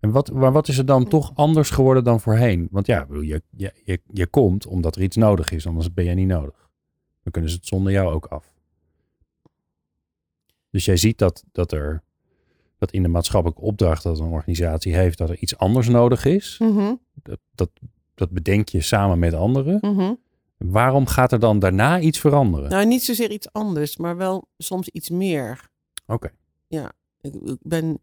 [0.00, 2.68] En wat, maar wat is er dan toch anders geworden dan voorheen?
[2.70, 6.04] Want ja, bedoel, je, je, je, je komt omdat er iets nodig is, anders ben
[6.04, 6.68] jij niet nodig.
[7.22, 8.52] Dan kunnen ze het zonder jou ook af.
[10.70, 12.02] Dus jij ziet dat, dat er
[12.78, 16.56] dat in de maatschappelijke opdracht dat een organisatie heeft dat er iets anders nodig is.
[16.58, 17.70] Mhm, Dat, dat,
[18.14, 19.78] dat bedenk je samen met anderen.
[19.80, 20.12] mhm.
[20.66, 22.70] Waarom gaat er dan daarna iets veranderen?
[22.70, 25.70] Nou, niet zozeer iets anders, maar wel soms iets meer.
[26.06, 26.30] Oké.
[27.20, 27.98] Ik, ik ben,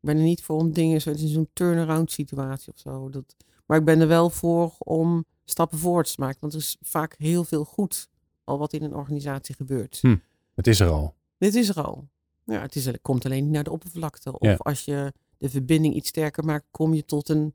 [0.00, 3.08] ben er niet voor om dingen zo, het is turnaround situatie of zo.
[3.08, 6.40] Dat, maar ik ben er wel voor om stappen voorwaarts te maken.
[6.40, 8.08] Want er is vaak heel veel goed
[8.44, 9.98] al wat in een organisatie gebeurt.
[10.00, 10.16] Hm.
[10.54, 11.14] Het is er al.
[11.38, 12.08] Dit is er al.
[12.44, 14.38] Ja, het, is, het komt alleen niet naar de oppervlakte.
[14.38, 14.54] Of Ja.
[14.58, 17.54] als je de verbinding iets sterker maakt, kom je tot een,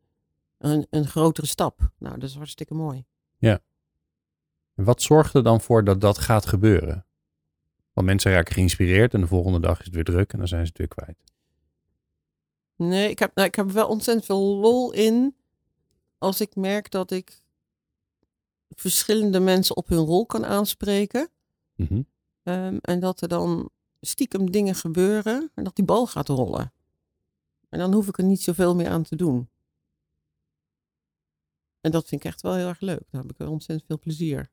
[0.57, 1.91] een, een grotere stap.
[1.97, 3.05] Nou, dat is hartstikke mooi.
[4.75, 7.05] En wat zorgt er dan voor dat dat gaat gebeuren?
[7.93, 10.61] Want mensen raken geïnspireerd en de volgende dag is het weer druk en dan zijn
[10.61, 11.23] ze het weer kwijt.
[12.75, 15.35] Nee, ik heb, nou, ik heb wel ontzettend veel lol in
[16.17, 17.41] als ik merk dat ik
[18.69, 21.29] verschillende mensen op hun rol kan aanspreken.
[21.75, 22.01] Mhm.
[22.43, 23.69] Ehm, en dat er dan
[24.01, 26.73] stiekem dingen gebeuren en dat die bal gaat rollen.
[27.69, 29.49] En dan hoef ik er niet zoveel meer aan te doen.
[31.81, 33.03] En dat vind ik echt wel heel erg leuk.
[33.09, 34.49] Daar heb ik wel ontzettend veel plezier.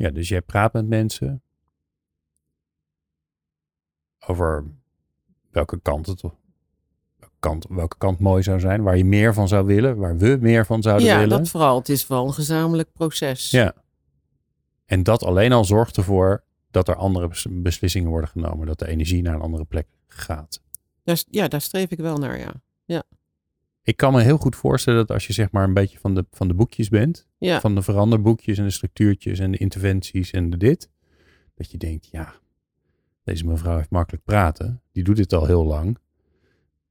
[0.00, 1.42] Ja, dus jij praat met mensen
[4.26, 4.64] over
[5.50, 9.66] welke kant het welke kant, welke kant mooi zou zijn, waar je meer van zou
[9.66, 11.38] willen, waar we meer van zouden ja, willen.
[11.38, 11.78] dat vooral.
[11.78, 13.50] Het is vooral een gezamenlijk proces.
[13.50, 13.74] Ja.
[14.84, 18.88] En dat alleen al zorgt ervoor dat er andere bes- beslissingen worden genomen, dat de
[18.88, 20.62] energie naar een andere plek gaat.
[21.02, 22.52] Daar, ja, daar streef ik wel naar, ja.
[23.82, 26.26] Ik kan me heel goed voorstellen dat als je zeg maar een beetje van de,
[26.30, 30.50] van de boekjes bent, Ja, van de veranderboekjes en de structuurtjes en de interventies en
[30.50, 30.90] de dit,
[31.54, 32.34] dat je denkt, ja,
[33.24, 35.98] deze mevrouw heeft makkelijk praten, die doet dit al heel lang,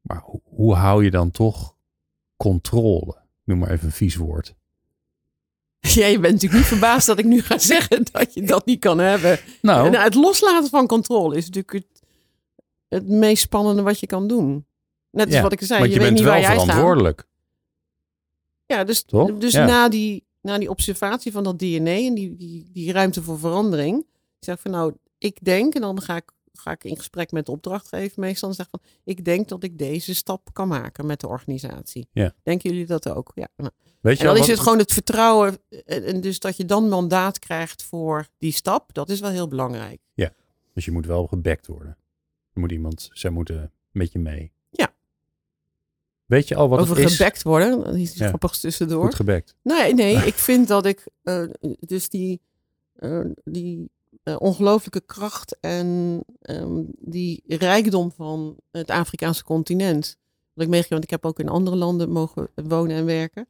[0.02, 1.76] maar hoe, hoe hou je dan toch
[2.38, 3.18] controle?
[3.44, 4.56] Noem maar even een vies woord.
[5.80, 8.80] ja, je bent natuurlijk niet verbaasd dat ik nu ga zeggen dat je dat niet
[8.80, 9.40] kan hebben.
[9.62, 12.02] Nou, Nou, het loslaten van controle is natuurlijk het,
[12.88, 14.66] het meest spannende wat je kan doen.
[15.12, 17.28] Net als Ja, wat ik zei, want je, je, weet bent niet wel verantwoordelijk.
[18.66, 19.38] Ja, dus, Toch?
[19.38, 19.66] dus Ja.
[19.66, 24.00] na, die, na die observatie van dat DNA en die, die, die ruimte voor verandering,
[24.40, 27.46] ik zeg van nou, ik denk, en dan ga ik, ga ik in gesprek met
[27.46, 31.20] de opdrachtgever meestal en zeg van, ik denk dat ik deze stap kan maken met
[31.20, 32.08] de organisatie.
[32.12, 32.34] Ja.
[32.44, 33.32] Denken jullie dat ook?
[33.36, 33.48] Ja.
[33.56, 33.72] nou.
[34.02, 36.58] Weet je En dan wel is wat- het gewoon het vertrouwen, en, en dus dat
[36.58, 40.02] je dan mandaat krijgt voor die stap, dat is wel heel belangrijk.
[40.74, 41.98] Dus je moet wel gebackt worden.
[42.54, 44.52] Er moet iemand, zij moeten met je mee.
[46.30, 47.16] Weet je al wat Over het is?
[47.16, 48.28] gebackt worden, dat is iets Ja.
[48.28, 49.04] grappigs tussendoor.
[49.04, 49.56] Goed gebackt.
[49.62, 51.44] Nee, nee, ik vind dat ik eh,
[51.80, 52.42] dus die,
[52.96, 53.90] eh, die
[54.24, 60.18] eh, ongelooflijke kracht en ehm, die rijkdom van het Afrikaanse continent.
[60.54, 63.48] Wat ik meegekregen, want ik heb ook in andere landen mogen wonen en werken.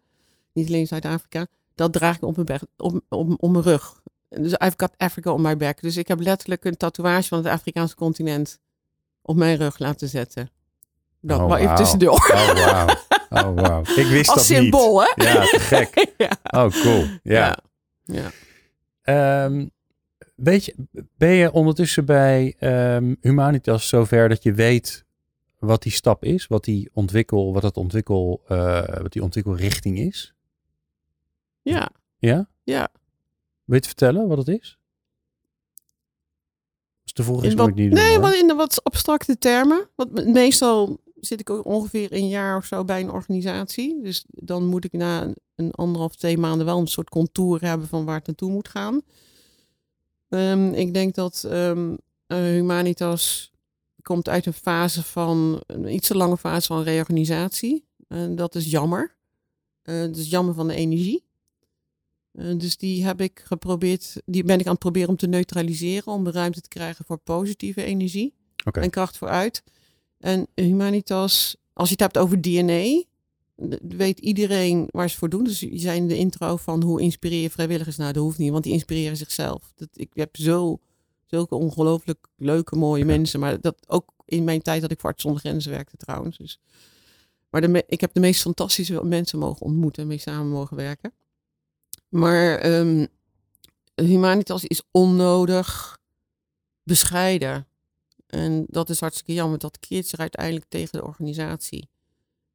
[0.54, 1.48] Niet alleen Zuid-Afrika.
[1.76, 3.02] Dat draag ik op mijn, berg, op,
[3.39, 4.02] op mijn rug.
[4.30, 5.82] Dus I've got Africa on my back.
[5.82, 8.60] Dus ik heb letterlijk een tatoeage van het Afrikaanse continent
[9.22, 10.50] op mijn rug laten zetten.
[11.22, 11.78] Dat Oh, maar even wauw.
[11.78, 12.12] tussendoor.
[12.32, 12.96] Oh, wauw.
[13.30, 13.82] Oh, wauw.
[13.82, 15.14] Ik wist Als dat symbool, niet.
[15.16, 15.32] hè?
[15.34, 16.12] Ja, te gek.
[16.18, 16.32] ja.
[16.44, 17.06] Oh, cool.
[17.24, 17.58] Ja.
[18.04, 18.32] ja.
[19.02, 19.68] Ehm,
[20.36, 20.76] weet je,
[21.18, 25.06] ben je ondertussen bij ehm, Humanitas zover dat je weet
[25.60, 30.34] wat die stap is, wat die ontwikkel, wat het ontwikkel, eh, wat die ontwikkelrichting is?
[31.62, 31.90] Ja.
[32.18, 32.50] Ja?
[32.64, 32.90] Ja.
[33.64, 34.78] Weet je vertellen wat het is?
[37.04, 38.36] Dus de vorige is wat, niet nee, doen, hoor.
[38.36, 39.90] in de wat abstracte termen.
[39.96, 44.02] Want meestal zit ik ook ongeveer een jaar of zo bij een organisatie.
[44.02, 48.06] Dus dan moet ik na een, anderhalf, twee maanden wel een soort contour hebben van
[48.06, 49.02] waar het naartoe moet gaan.
[50.30, 51.96] Ehm, ik denk dat ehm,
[52.28, 53.52] eh, Humanitas
[54.02, 57.86] komt uit een fase van, een iets te lange fase van reorganisatie.
[58.08, 59.18] En dat is jammer.
[59.82, 61.24] Dat is jammer van de energie.
[62.32, 66.14] Eh, dus die heb ik geprobeerd, die ben ik aan het proberen om te neutraliseren,
[66.14, 68.34] om de ruimte te krijgen voor positieve energie
[68.72, 69.64] en kracht vooruit.
[70.20, 73.04] En Humanitas, als je het hebt over DNA,
[73.82, 75.44] weet iedereen waar ze voor doen.
[75.44, 77.98] Dus je zei in de intro van hoe inspireer je vrijwilligers?
[77.98, 79.72] Nou, dat hoeft niet, want die inspireren zichzelf.
[79.76, 80.80] Dat, ik heb zo,
[81.26, 83.40] zulke ongelooflijk leuke, mooie mensen.
[83.40, 86.38] Maar dat ook in mijn tijd dat ik voor Arts zonder Grenzen werkte trouwens.
[86.38, 86.60] Dus.
[87.50, 91.14] Maar de, ik heb de meest fantastische mensen mogen ontmoeten en mee samen mogen werken.
[92.10, 93.06] Maar ehm,
[93.96, 96.00] Humanitas is onnodig
[96.84, 97.68] bescheiden.
[98.30, 99.60] En dat is hartstikke jammer.
[99.60, 101.89] Dat keert zich uiteindelijk tegen de organisatie.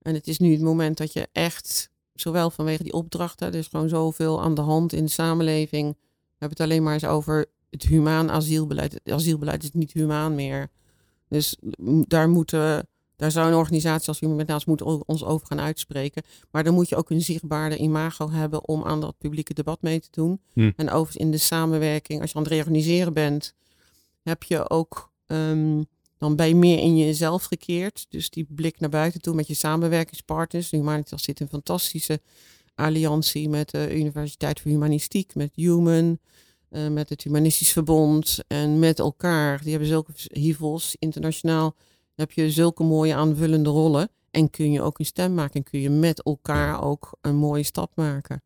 [0.02, 3.66] En het is nu het moment dat je echt, zowel vanwege die opdrachten, er is
[3.66, 5.92] gewoon zoveel aan de hand in de samenleving.
[5.92, 8.92] We hebben het alleen maar eens over het humaan asielbeleid.
[8.92, 10.70] Het asielbeleid is niet humaan meer.
[11.28, 11.56] Dus
[12.06, 16.22] daar moeten, daar zou een organisatie als Humanitas moeten ons over gaan uitspreken.
[16.50, 20.00] Maar dan moet je ook een zichtbaarder imago hebben om aan dat publieke debat mee
[20.00, 20.40] te doen.
[20.52, 20.70] Hm.
[20.76, 23.54] En overigens in de samenwerking, als je aan het reorganiseren bent,
[24.22, 25.82] heb je ook ehm,
[26.18, 28.06] dan ben je meer in jezelf gekeerd.
[28.08, 30.70] Dus die blik naar buiten toe met je samenwerkingspartners.
[30.70, 32.20] Humanitas zit een fantastische
[32.74, 36.18] alliantie met de Universiteit voor Humanistiek, met Human,
[36.68, 39.60] eh, met het Humanistisch Verbond en met elkaar.
[39.62, 41.74] Die hebben zulke HIVOS internationaal.
[42.14, 44.08] Heb je zulke mooie aanvullende rollen.
[44.30, 45.54] En kun je ook een stem maken.
[45.54, 48.42] En kun je met elkaar ook een mooie stap maken.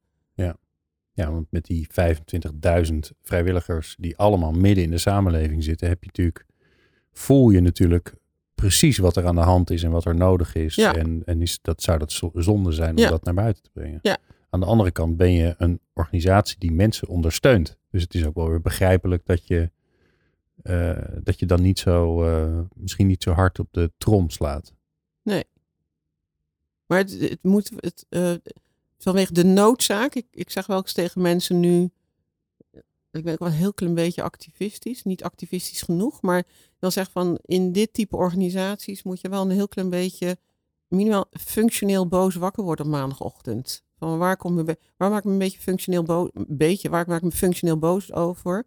[1.19, 6.07] Ja, want met die 25.000 vrijwilligers die allemaal midden in de samenleving zitten, heb je
[6.07, 6.47] natuurlijk,
[7.19, 8.15] voel je natuurlijk
[8.55, 10.75] precies wat er aan de hand is en wat er nodig is.
[10.75, 10.95] Ja.
[10.95, 13.09] En, en is, dat zou dat zo- zonde zijn om Ja.
[13.11, 13.99] dat naar buiten te brengen.
[14.03, 14.17] Ja.
[14.51, 17.77] Aan de andere kant ben je een organisatie die mensen ondersteunt.
[17.91, 19.71] Dus het is ook wel weer begrijpelijk dat je,
[20.63, 24.73] eh, dat je dan niet zo, eh, misschien niet zo hard op de trom slaat.
[26.87, 28.33] Maar het, het moet, het, eh,
[28.99, 31.91] vanwege de noodzaak, ik, ik zeg wel eens tegen mensen nu,
[33.11, 36.47] ik ben ook wel een heel klein beetje activistisch, niet activistisch genoeg, maar
[36.79, 40.39] dan zeg van in dit type organisaties moet je wel een heel klein beetje
[40.89, 43.83] minimaal functioneel boos wakker worden op maandagochtend.
[43.99, 47.05] Van waar, kom be- waar maak ik me een beetje functioneel boos, een beetje, waar
[47.09, 48.67] maak ik me functioneel boos over?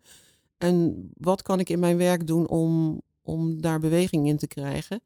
[0.58, 5.02] En wat kan ik in mijn werk doen om, om daar beweging in te krijgen?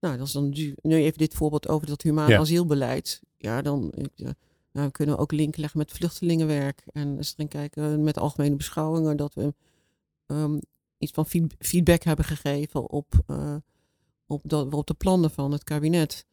[0.00, 0.48] Nou, dat is dan
[0.82, 2.38] nu even dit voorbeeld over dat humaan Ja.
[2.38, 3.20] asielbeleid.
[3.36, 4.32] Ja, dan ik,
[4.72, 6.82] nou, we kunnen ook linken leggen met vluchtelingenwerk.
[6.92, 9.54] En eens erin kijken met algemene beschouwingen dat we
[10.26, 10.58] ehm,
[10.98, 13.56] iets van feed- feedback hebben gegeven op, eh,
[14.26, 16.26] op, dat, op de plannen van het kabinet.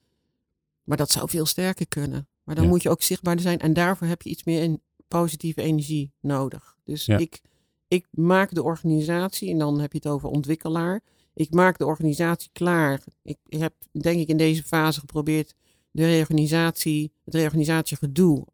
[0.83, 2.27] Maar dat zou veel sterker kunnen.
[2.43, 2.69] Maar dan Ja.
[2.69, 3.59] moet je ook zichtbaarder zijn.
[3.59, 6.77] En daarvoor heb je iets meer in positieve energie nodig.
[6.83, 7.17] Dus Ja.
[7.17, 7.41] ik,
[7.87, 11.01] ik maak de organisatie, en dan heb je het over ontwikkelaar.
[11.33, 13.03] Ik maak de organisatie klaar.
[13.23, 15.53] Ik heb, denk ik, in deze fase geprobeerd
[15.97, 18.45] de reorganisatie, het reorganisatiegedoe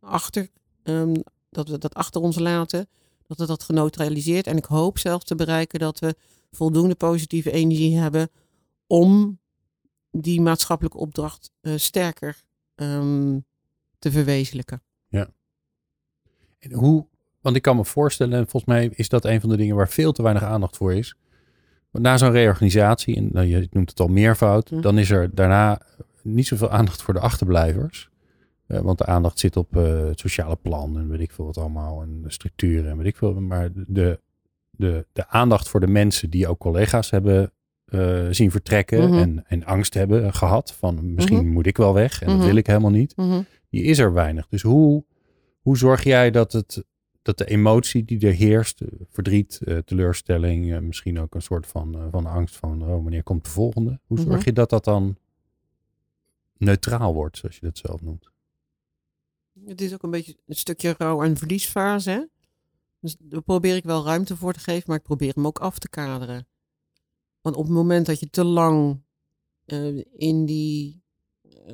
[0.00, 0.48] achter,
[0.82, 1.14] ehm,
[1.50, 2.88] dat we dat achter ons laten.
[3.26, 4.46] Dat we dat geneutraliseerd.
[4.46, 6.14] En ik hoop zelfs te bereiken dat we
[6.50, 8.28] voldoende positieve energie hebben
[8.86, 9.38] om
[10.10, 12.42] die maatschappelijke opdracht eh, sterker
[12.74, 13.38] ehm,
[13.98, 14.82] te verwezenlijken.
[16.58, 17.06] En hoe,
[17.40, 19.88] want ik kan me voorstellen, en volgens mij is dat een van de dingen waar
[19.88, 21.14] veel te weinig aandacht voor is.
[21.90, 24.80] Want na zo'n reorganisatie, en nou, je noemt het al meervoud, Hm.
[24.80, 25.80] dan is er daarna
[26.22, 28.08] niet zoveel aandacht voor de achterblijvers.
[28.66, 31.58] Eh, want de aandacht zit op eh, het sociale plan en weet ik veel wat
[31.58, 33.40] allemaal, en de structuren en weet ik veel.
[33.40, 34.20] Maar de,
[34.70, 37.52] de, de aandacht voor de mensen die ook collega's hebben
[37.84, 39.18] eh, zien vertrekken Mhm.
[39.18, 41.52] en, en angst hebben gehad van misschien Mhm.
[41.52, 42.46] moet ik wel weg en dat Mhm.
[42.46, 43.14] wil ik helemaal niet
[43.70, 44.48] die is er weinig.
[44.48, 45.04] Dus hoe,
[45.60, 46.84] hoe zorg jij dat, het,
[47.22, 52.56] dat de emotie die er heerst, verdriet, teleurstelling, misschien ook een soort van, van angst
[52.56, 54.00] van, oh, wanneer komt de volgende?
[54.06, 55.16] Hoe zorg je dat dat dan
[56.60, 58.30] neutraal wordt, zoals je dat zelf noemt?
[59.64, 62.30] Het is ook een beetje een stukje rouw- en verliesfase.
[63.00, 65.78] Dus daar probeer ik wel ruimte voor te geven, maar ik probeer hem ook af
[65.78, 66.46] te kaderen.
[67.40, 69.02] Want op het moment dat je te lang
[69.64, 71.02] eh, in die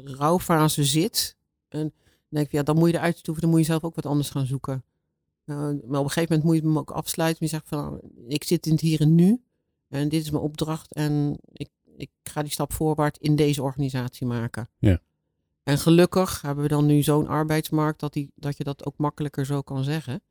[0.05, 1.37] rouwfase zit.
[1.68, 1.92] En dan
[2.29, 4.31] denk ik, ja, dan moet je eruit toeven, dan moet je zelf ook wat anders
[4.31, 4.85] gaan zoeken.
[5.44, 7.44] Nou, maar op een gegeven moment moet je hem ook afsluiten.
[7.44, 9.42] Je zegt van, nou, ik zit in het hier en nu.
[9.88, 10.94] En dit is mijn opdracht.
[10.94, 14.68] En ik, ik ga die stap voorwaarts in deze organisatie maken.
[14.78, 15.00] Ja.
[15.62, 19.46] En gelukkig hebben we dan nu zo'n arbeidsmarkt dat, die, dat je dat ook makkelijker
[19.46, 20.12] zo kan zeggen.
[20.12, 20.22] En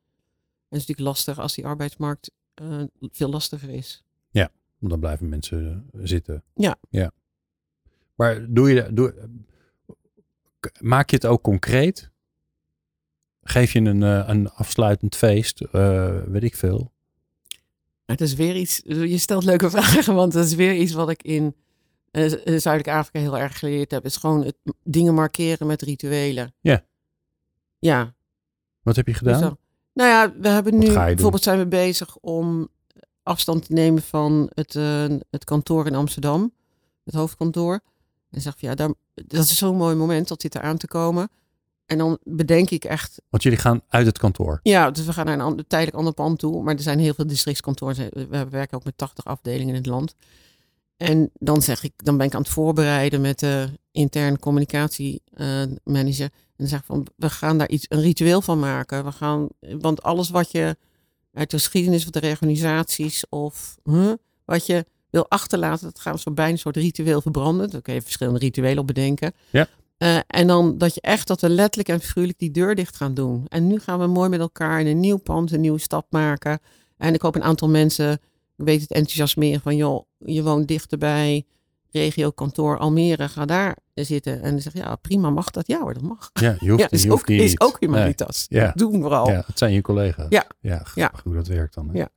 [0.69, 4.03] het is natuurlijk lastig als die arbeidsmarkt eh, veel lastiger is.
[4.77, 6.43] Want dan blijven mensen eh, zitten.
[6.53, 6.77] Ja.
[6.89, 7.11] ja.
[8.15, 9.29] Maar doe je, doe,
[10.79, 12.11] maak je het ook concreet?
[13.41, 15.71] Geef je een, eh, een afsluitend feest,
[16.27, 16.93] weet ik veel.
[18.05, 21.23] Het is weer iets, je stelt leuke vragen, want het is weer iets wat ik
[21.23, 21.55] in
[22.11, 24.03] eh, Zuidelijk Afrika heel erg geleerd heb.
[24.03, 26.53] Het is gewoon het dingen markeren met rituelen.
[26.61, 26.85] Ja.
[27.79, 28.15] Ja.
[28.81, 29.41] Wat heb je dus gedaan?
[29.41, 29.57] dan-
[29.93, 30.93] nou ja, we hebben nu, doen?
[30.95, 32.67] bijvoorbeeld zijn we bezig om
[33.23, 36.53] afstand te nemen van het, eh, het kantoor in Amsterdam.
[37.03, 37.79] Het hoofdkantoor.
[38.29, 41.29] En zeg van ja, daar, dat is zo'n mooi moment dat zit eraan te komen.
[41.85, 44.59] En dan bedenk ik echt, Want jullie gaan uit het kantoor.
[44.63, 46.63] ja, dus we gaan naar een ander, tijdelijk ander pand toe.
[46.63, 48.09] Maar er zijn heel veel districtskantoren.
[48.29, 50.15] We werken ook met 80 afdelingen in het land.
[50.97, 56.23] En dan zeg ik, dan ben ik aan het voorbereiden met de interne communicatiemanager.
[56.23, 59.05] en dan zeg ik van, we gaan daar iets, een ritueel van maken.
[59.05, 59.47] We gaan,
[59.79, 60.77] want alles wat je
[61.33, 64.13] uit de geschiedenis van de reorganisaties of huh,
[64.45, 67.69] wat je wil achterlaten, dat gaan we zo bij een soort ritueel verbranden.
[67.69, 69.33] Daar kun je verschillende rituelen op bedenken.
[69.49, 69.67] Ja.
[69.97, 73.13] Eh, en dan dat je echt, dat we letterlijk en figuurlijk die deur dicht gaan
[73.13, 73.45] doen.
[73.47, 76.59] En nu gaan we mooi met elkaar in een nieuw pand, een nieuwe stap maken.
[76.97, 78.11] En ik hoop een aantal mensen,
[78.57, 81.45] ik weet het enthousiasmeren van, joh, je woont dichterbij,
[81.91, 84.41] regio kantoor Almere, ga daar zitten.
[84.41, 85.67] En dan zeg je, ja, prima, mag dat?
[85.67, 86.29] Ja hoor, dat mag.
[86.33, 87.61] Ja, je hoeft, ja, is je hoeft ook, die is niet.
[87.61, 87.89] ook Nee.
[87.89, 88.45] humanitas.
[88.49, 88.71] Ja.
[88.75, 89.29] Doen vooral.
[89.29, 90.25] Ja, het zijn je collega's.
[90.29, 90.45] Ja.
[90.59, 91.89] Ja, grappig hoe dat werkt dan.
[91.89, 91.97] Hè?
[91.97, 92.09] Ja.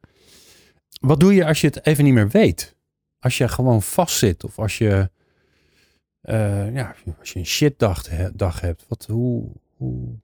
[1.00, 2.76] Wat doe je als je het even niet meer weet?
[3.20, 5.10] Als je gewoon vastzit of als je,
[6.20, 8.84] eh, ja, als je een shitdag he- dag hebt.
[8.88, 10.14] Wat, hoe, hoe,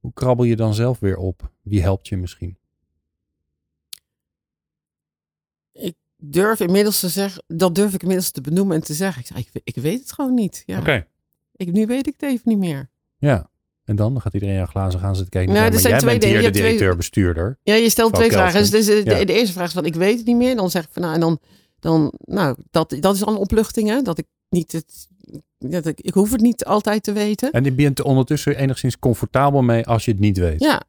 [0.00, 1.50] hoe krabbel je dan zelf weer op?
[1.62, 2.56] Wie helpt je misschien?
[6.22, 9.20] Durf inmiddels te zeggen, dat durf ik inmiddels te benoemen en te zeggen.
[9.22, 10.62] Ik, zeg, ik, we- ik weet het gewoon niet.
[10.66, 10.78] Ja.
[10.78, 11.06] Oké.
[11.56, 12.90] Ik, nu weet ik het even niet meer.
[13.18, 13.50] Ja.
[13.84, 15.52] En dan, dan gaat iedereen aan glazen gaan zitten kijken.
[15.54, 17.58] Nou, er maar zijn jij twee bent hier de directeur-bestuurder.
[17.62, 18.60] Ja, je stelt twee vragen.
[18.70, 19.24] Dus de, de, Ja.
[19.24, 20.56] de eerste vraag is van ik weet het niet meer.
[20.56, 21.38] Dan zeg ik van nou, en dan,
[21.78, 24.02] dan nou, dat, dat is al een opluchting hè.
[24.02, 25.08] Dat ik niet het,
[25.58, 27.50] dat ik, ik hoef het niet altijd te weten.
[27.50, 30.60] En je bent er ondertussen enigszins comfortabel mee als je het niet weet.
[30.60, 30.82] Ja.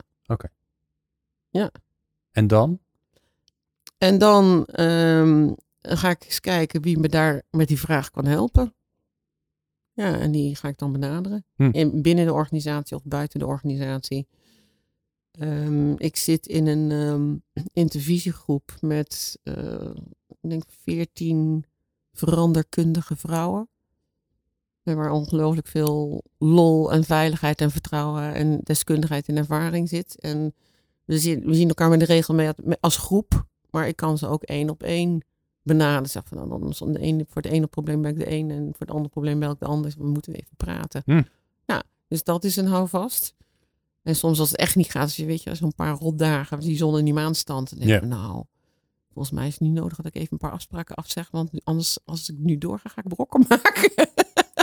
[2.32, 2.80] En dan?
[3.98, 5.50] En dan ehm,
[5.82, 8.74] ga ik eens kijken wie me daar met die vraag kan helpen.
[9.94, 11.46] Ja, en die ga ik dan benaderen.
[11.56, 11.70] Hm.
[11.72, 14.28] In, binnen de organisatie of buiten de organisatie.
[15.32, 19.92] Ehm, ik zit in een ehm intervisiegroep met, eh,
[20.28, 21.66] ik denk, veertien
[22.14, 23.70] veranderkundige vrouwen.
[24.84, 30.20] Waar ongelooflijk veel lol en veiligheid en vertrouwen en deskundigheid en ervaring zit.
[30.20, 30.54] En
[31.06, 33.46] we zien, we zien elkaar met de regel mee als groep.
[33.70, 35.26] Maar ik kan ze ook één op één
[35.64, 36.10] benaderen.
[36.10, 38.52] Zeg van, nou, dan dan de ene, voor het ene probleem ben ik de een
[38.52, 39.94] en voor het andere probleem ben ik de ander.
[39.98, 41.02] We moeten even praten.
[41.06, 41.22] Hm.
[41.66, 43.34] Ja, dus dat is een houvast.
[44.04, 46.78] En soms als het echt niet gaat, als je weet je, zo'n paar rotdagen, die
[46.78, 47.70] zon en die maanstand.
[47.70, 47.98] Dan denk Ja.
[47.98, 48.44] ik, nou,
[49.14, 51.28] volgens mij is het niet nodig dat ik even een paar afspraken afzeg.
[51.32, 53.92] Want anders, als ik nu doorga, ga ik brokken maken.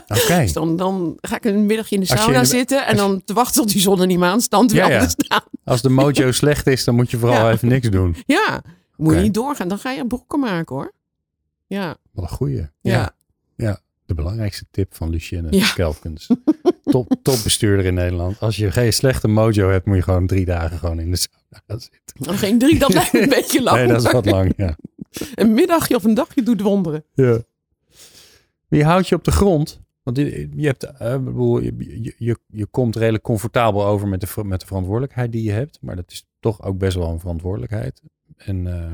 [0.09, 0.41] Oké.
[0.41, 3.23] Dus dan, dan ga ik een middagje in de sauna in de- zitten en dan
[3.25, 5.09] te wachten tot die zon en die maanstand Ja, weer ja.
[5.19, 5.43] staan.
[5.65, 8.17] Als de mojo slecht is, dan moet je vooral even niks doen.
[8.27, 8.63] Ja,
[8.97, 9.69] moet je niet doorgaan.
[9.69, 10.93] Dan ga je brokken maken hoor.
[11.67, 12.67] Ja, Wat een goeie.
[12.81, 13.11] ja.
[13.57, 15.73] Ja, de belangrijkste tip van Lucienne Ja.
[15.75, 16.27] Kelfkens.
[16.85, 18.41] Top, topbestuurder in Nederland.
[18.41, 21.63] Als je geen slechte mojo hebt, moet je gewoon drie dagen gewoon in de sauna
[21.67, 22.25] gaan zitten.
[22.27, 23.77] Dan geen drie, dat me een beetje lang.
[23.77, 24.77] Nee, dat is wat lang, ja.
[25.35, 27.05] Een middagje of een dagje doet wonderen.
[27.15, 27.39] ja.
[28.69, 29.81] Wie houdt je op de grond?
[30.09, 30.21] Want
[30.65, 31.17] hebt, eh,
[31.63, 35.51] je, je, je, je komt redelijk comfortabel over met de, met de verantwoordelijkheid die je
[35.51, 35.79] hebt.
[35.81, 38.03] Maar dat is toch ook best wel een verantwoordelijkheid.
[38.37, 38.93] En eh,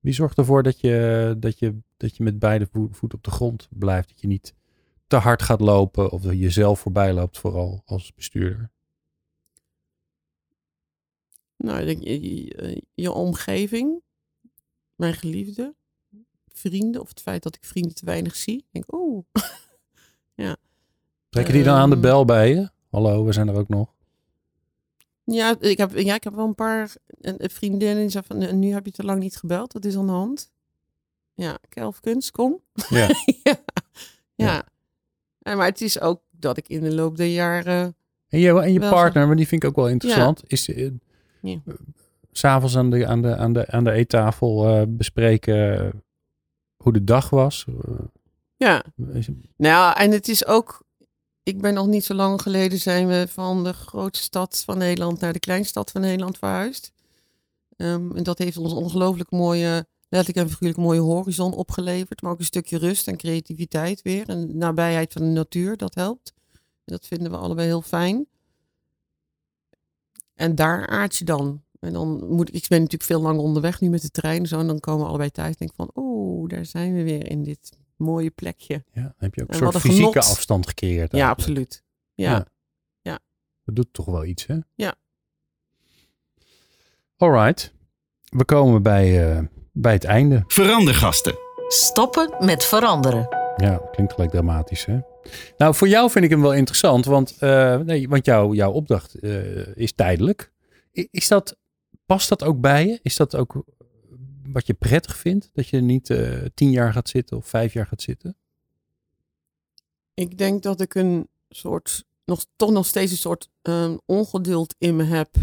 [0.00, 3.30] wie zorgt ervoor dat je, dat, je, dat je met beide vo- voeten op de
[3.30, 4.08] grond blijft?
[4.08, 4.54] Dat je niet
[5.06, 8.70] te hard gaat lopen of dat je jezelf voorbij loopt, vooral als bestuurder.
[11.56, 14.02] Nou, je, je, je omgeving,
[14.94, 15.74] mijn geliefde,
[16.48, 18.56] vrienden, of het feit dat ik vrienden te weinig zie.
[18.56, 19.24] Ik denk, oeh.
[21.38, 22.04] Trekken die dan aan de Ehm.
[22.04, 22.68] bel bij je?
[22.90, 23.88] Hallo, we zijn er ook nog.
[25.24, 26.90] Ja, ik heb, ja, ik heb wel een paar
[27.38, 29.72] vriendinnen die zeggen van, "Eh, nu heb je te lang niet gebeld.
[29.72, 30.52] Wat is aan de hand?
[31.34, 32.60] Ja, Kelfkens, kom.
[32.88, 33.08] Ja.
[33.42, 33.56] ja.
[34.34, 35.54] Ja.
[35.56, 37.96] maar het is ook dat ik in de loop der jaren...
[38.28, 40.42] En je, en je partner, maar die vind ik ook wel interessant.
[40.46, 40.90] Is uh,
[41.42, 41.58] Ja.
[42.32, 45.90] s'avonds aan de, aan, de, aan, de, aan de eettafel eh, bespreken
[46.76, 47.64] hoe de dag was?
[47.68, 47.94] Eh,
[48.56, 48.82] Ja.
[49.56, 50.86] Nou, en het is ook.
[51.48, 55.20] Ik ben nog niet zo lang geleden zijn we van de grootste stad van Nederland
[55.20, 56.92] naar de kleinstad van Nederland verhuisd.
[57.76, 62.22] Ehm, en dat heeft ons ongelooflijk mooie, letterlijk en figuurlijk mooie horizon opgeleverd.
[62.22, 64.28] Maar ook een stukje rust en creativiteit weer.
[64.28, 66.32] En nabijheid van de natuur, dat helpt.
[66.84, 68.26] Dat vinden we allebei heel fijn.
[70.34, 71.62] En daar aard je dan.
[71.80, 74.46] En dan moet ik, ik ben natuurlijk veel langer onderweg nu met de trein.
[74.46, 75.50] Zo, en dan komen we allebei thuis.
[75.50, 78.84] En denk van, oh, daar zijn we weer in dit mooie plekje.
[78.92, 80.16] Ja, dan heb je ook een En soort fysieke genot.
[80.16, 81.12] afstand gecreëerd.
[81.12, 81.82] Ja, absoluut.
[82.14, 82.46] Ja.
[83.00, 83.18] Ja.
[83.64, 84.56] Dat doet toch wel iets, hè?
[84.74, 84.94] Ja.
[87.16, 87.72] Alright.
[88.28, 89.42] We komen bij, eh,
[89.72, 90.44] bij het einde.
[90.46, 91.34] Verandergasten.
[91.68, 93.28] Stoppen met veranderen.
[93.56, 94.98] Ja, klinkt gelijk dramatisch, hè?
[95.56, 99.14] Nou, voor jou vind ik hem wel interessant, want, eh, nee, want jouw jouw opdracht
[99.14, 100.52] eh, is tijdelijk.
[100.92, 101.56] Is dat,
[102.06, 102.98] past dat ook bij je?
[103.02, 103.64] Is dat ook
[104.52, 105.50] wat je prettig vindt?
[105.52, 108.36] Dat je niet eh, tien jaar gaat zitten of vijf jaar gaat zitten?
[110.14, 114.96] Ik denk dat ik een soort, nog, toch nog steeds een soort ehm, ongeduld in
[114.96, 115.36] me heb.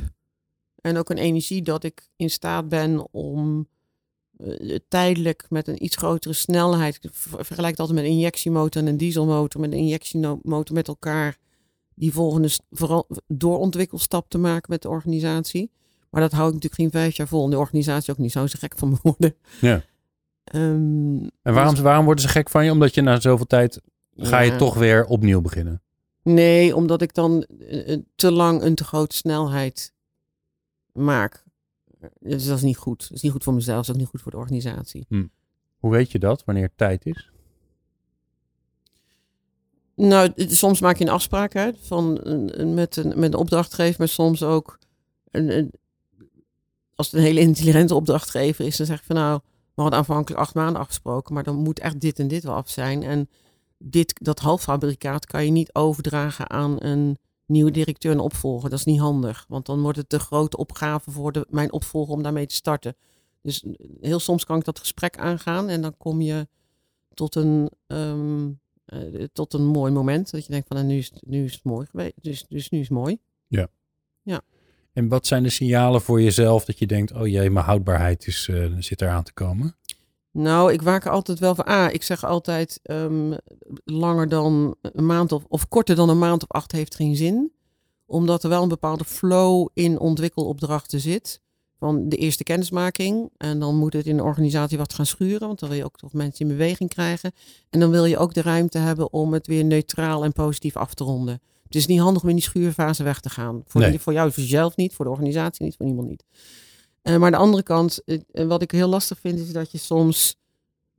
[0.82, 3.68] En ook een energie dat ik in staat ben om
[4.38, 6.96] eh, tijdelijk met een iets grotere snelheid.
[7.02, 9.62] Ik ver- vergelijk altijd met een injectiemotor en een dieselmotor.
[9.62, 11.38] Met een injectiemotor met elkaar
[11.96, 12.50] die volgende
[13.28, 15.72] doorontwikkelstap te maken met de organisatie.
[16.16, 17.44] Maar dat hou ik natuurlijk geen vijf jaar vol.
[17.44, 18.32] En de organisatie ook niet.
[18.32, 19.36] Zou ze gek van me worden.
[19.62, 19.82] Ja.
[20.44, 22.72] Ehm, En waarom, waarom worden ze gek van je?
[22.72, 23.82] Omdat je na zoveel tijd
[24.18, 25.82] ga je toch weer opnieuw beginnen.
[26.24, 29.94] Nee, omdat ik dan eh, eh, te lang een te grote snelheid
[30.94, 31.44] maak.
[32.20, 33.02] Dus dat is niet goed.
[33.02, 35.06] Dat is niet goed voor mezelf, dat is ook niet goed voor de organisatie.
[35.78, 37.32] Hoe weet je dat, wanneer tijd is?
[39.96, 42.14] Nou, soms maak je een afspraak hè, van,
[42.74, 44.80] met, een, met een opdrachtgever, maar soms ook
[45.32, 45.72] een-
[46.96, 49.40] als het een hele intelligente opdrachtgever is, dan zeg ik van nou,
[49.76, 52.70] we hadden aanvankelijk acht maanden afgesproken, maar dan moet echt dit en dit wel af
[52.70, 53.04] zijn.
[53.04, 53.30] En
[53.78, 58.70] dit, dat halffabrikaat kan je niet overdragen aan een nieuwe directeur en opvolger.
[58.70, 62.14] Dat is niet handig, want dan wordt het te grote opgave voor de, mijn opvolger
[62.14, 62.96] om daarmee te starten.
[63.42, 63.66] Dus
[64.02, 66.48] heel soms kan ik dat gesprek aangaan en dan kom je
[67.14, 68.50] tot een, ehm,
[68.86, 70.32] eh, tot een mooi moment.
[70.32, 72.14] Dat je denkt van nou, nu, is, het- nu is het mooi geweest.
[72.22, 73.18] Dus, dus nu is het mooi.
[74.96, 78.48] En wat zijn de signalen voor jezelf dat je denkt, oh jee, mijn houdbaarheid is,
[78.52, 79.76] eh, zit eraan te komen?
[80.32, 81.66] Nou, ik waak er altijd wel van.
[81.66, 83.34] Ah, ik zeg altijd ehm,
[83.84, 87.52] langer dan een maand of, of korter dan een maand of acht heeft geen zin.
[88.06, 91.42] Omdat er wel een bepaalde flow in ontwikkelopdrachten zit.
[91.80, 93.30] Van de eerste kennismaking.
[93.38, 95.48] En dan moet het in de organisatie wat gaan schuren.
[95.48, 97.32] Want dan wil je ook toch mensen in beweging krijgen.
[97.70, 100.94] En dan wil je ook de ruimte hebben om het weer neutraal en positief af
[100.94, 101.42] te ronden.
[101.66, 103.62] Het is niet handig om in die schuurfase weg te gaan.
[103.66, 103.90] Voor, Nee.
[103.90, 106.24] die- voor jou, voor jezelf niet, voor de organisatie niet, voor niemand niet.
[107.02, 109.78] Eh, maar de andere kant, eh, eh, wat ik heel lastig vind, is dat je
[109.78, 110.36] soms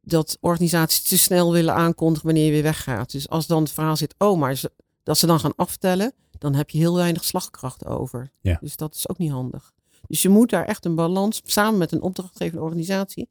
[0.00, 3.10] dat organisaties te snel willen aankondigen wanneer je weer weggaat.
[3.12, 6.54] Dus als dan het verhaal zit, oh, maar ze- dat ze dan gaan aftellen, dan
[6.54, 8.30] heb je heel weinig slagkracht over.
[8.40, 8.58] Ja.
[8.60, 9.72] Dus dat is ook niet handig.
[10.08, 13.28] Dus je moet daar echt een balans, samen met een opdrachtgevende organisatie,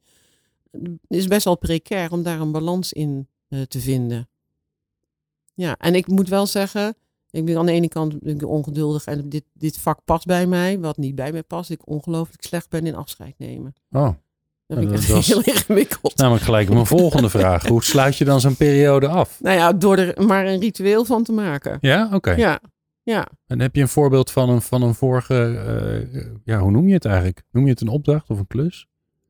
[1.08, 3.28] is best wel precair om daar een balans in
[3.68, 4.28] te vinden.
[5.54, 6.96] Ja, en ik moet wel zeggen,
[7.36, 10.46] ik ben aan de ene kant ben ik ongeduldig en dit, dit vak past bij
[10.46, 10.78] mij.
[10.78, 13.74] Wat niet bij mij past, ik ongelooflijk slecht ben in afscheid nemen.
[13.90, 14.08] Oh,
[14.66, 16.16] Dat vind ik echt heel ingewikkeld.
[16.16, 17.66] namelijk gelijk mijn volgende vraag.
[17.66, 19.40] Hoe sluit je dan zo'n periode af?
[19.40, 21.78] Nou ja, door er maar een ritueel van te maken.
[21.80, 22.30] Ja, oké.
[22.30, 22.60] Ja,
[23.02, 23.26] ja.
[23.46, 25.34] En heb je een voorbeeld van een, van een vorige,
[26.14, 27.42] eh, ja, hoe noem je het eigenlijk?
[27.50, 28.86] Noem je het een opdracht of een klus?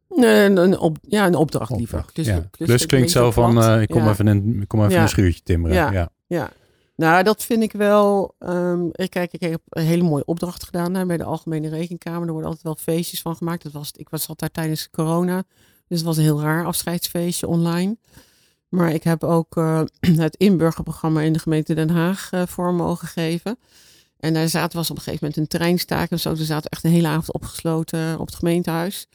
[0.08, 2.04] Een, een, op, ja, een opdracht liever.
[2.12, 2.48] Klus, ja.
[2.50, 4.10] klus klinkt zo van, eh, ik kom ja.
[4.10, 5.02] even, een, kom even Ja.
[5.02, 5.92] een schuurtje timmeren.
[5.92, 6.10] Ja.
[6.26, 6.50] Ja.
[6.96, 8.34] Nou, dat vind ik wel.
[8.92, 12.26] ik kijk, ik heb een hele mooie opdracht gedaan bij de Algemene Rekenkamer.
[12.26, 13.62] Er worden altijd wel feestjes van gemaakt.
[13.62, 15.44] Dat was, ik was altijd tijdens corona.
[15.88, 17.96] Dus het was een heel raar afscheidsfeestje online.
[18.68, 19.82] Maar ik heb ook eh,
[20.26, 23.58] het inburgerprogramma in de gemeente Den Haag eh, vorm mogen geven.
[24.18, 26.34] En daar zaten, was op een gegeven moment een treinstaak en zo.
[26.34, 29.06] Ze zaten echt een hele avond opgesloten op het gemeentehuis.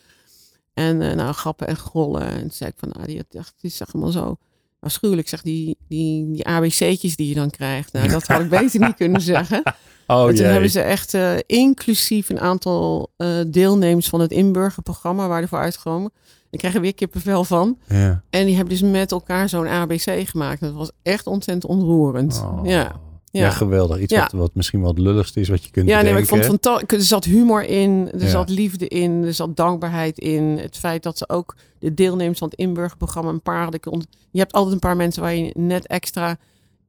[0.73, 2.27] En eh, nou, grappen en grollen.
[2.27, 4.37] En toen zei ik van, nou, die, dacht, die zag helemaal zo
[4.81, 5.27] afschuwelijk.
[5.29, 7.93] Zeg, die, die, die ABC'tjes die je dan krijgt.
[7.93, 9.63] Nou, dat had ik beter niet kunnen zeggen.
[10.07, 10.51] Oh en toen jee.
[10.51, 16.11] hebben ze echt eh, inclusief een aantal eh, deelnemers van het inburgerprogramma waar ervoor uitgekomen.
[16.49, 17.77] Ik krijg er weer kippenvel van.
[17.87, 18.23] Ja.
[18.29, 20.61] En die hebben dus met elkaar zo'n ABC gemaakt.
[20.61, 22.41] Dat was echt ontzettend ontroerend.
[22.45, 22.59] Oh.
[22.63, 22.99] Ja.
[23.31, 23.41] Ja.
[23.41, 23.49] Ja.
[23.49, 23.99] geweldig.
[23.99, 24.21] Iets Ja.
[24.21, 26.41] wat, wat misschien wel het lulligste is wat je kunt Ja, nee, maar ik vond
[26.41, 26.97] het fantastisch.
[26.97, 28.29] Er zat humor in, er Ja.
[28.29, 30.43] zat liefde in, er zat dankbaarheid in.
[30.43, 34.05] Het feit dat ze ook de deelnemers van het inburgerprogramma een paar hadden.
[34.31, 36.37] Je hebt altijd een paar mensen waar je net extra,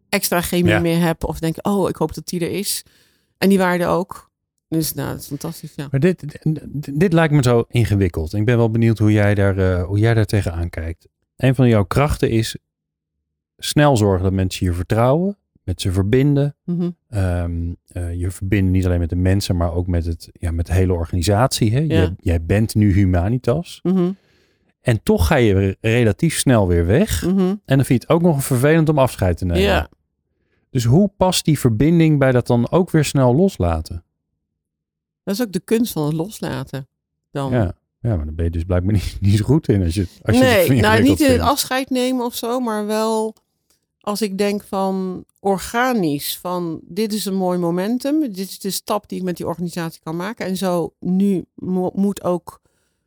[0.09, 1.25] extra chemie mee hebt.
[1.25, 2.83] Of denk, oh, ik hoop dat die er is.
[3.39, 4.31] En die waren er ook.
[4.69, 5.73] Dus nou, dat is fantastisch.
[5.77, 5.89] Ja.
[5.91, 8.33] Maar dit, dit, dit lijkt me zo ingewikkeld.
[8.35, 11.09] Ik ben wel benieuwd hoe jij daar, eh, hoe jij daar tegenaan kijkt.
[11.37, 12.57] Een van jouw krachten is
[13.59, 16.57] snel zorgen dat mensen je vertrouwen, met ze verbinden.
[16.65, 16.91] Mhm.
[17.09, 20.67] Ehm, eh, je verbindt niet alleen met de mensen, maar ook met, het, ja, met
[20.67, 21.73] de hele organisatie.
[21.73, 21.79] Hè?
[21.79, 21.87] Ja.
[21.87, 23.81] Jij, jij bent nu Humanitas.
[23.83, 24.13] Mhm.
[24.81, 27.27] En toch ga je re- relatief snel weer weg.
[27.27, 27.41] Mhm.
[27.41, 29.63] En dan vind je het ook nog vervelend om afscheid te nemen.
[29.63, 29.89] Ja.
[30.71, 34.05] Dus hoe past die verbinding bij dat dan ook weer snel loslaten?
[35.25, 36.89] Dat is ook de kunst van het loslaten.
[37.31, 37.53] Dan.
[37.53, 40.07] Ja, ja maar dan ben je dus blijkbaar niet, niet zo goed in als je,
[40.23, 43.35] als je nee, nou ingewikkeld niet in het afscheid nemen of zo, maar wel
[44.01, 49.09] als ik denk van organisch, van dit is een mooi momentum, dit is de stap
[49.09, 50.47] die ik met die organisatie kan maken.
[50.47, 52.61] En zo nu mo- moet ook,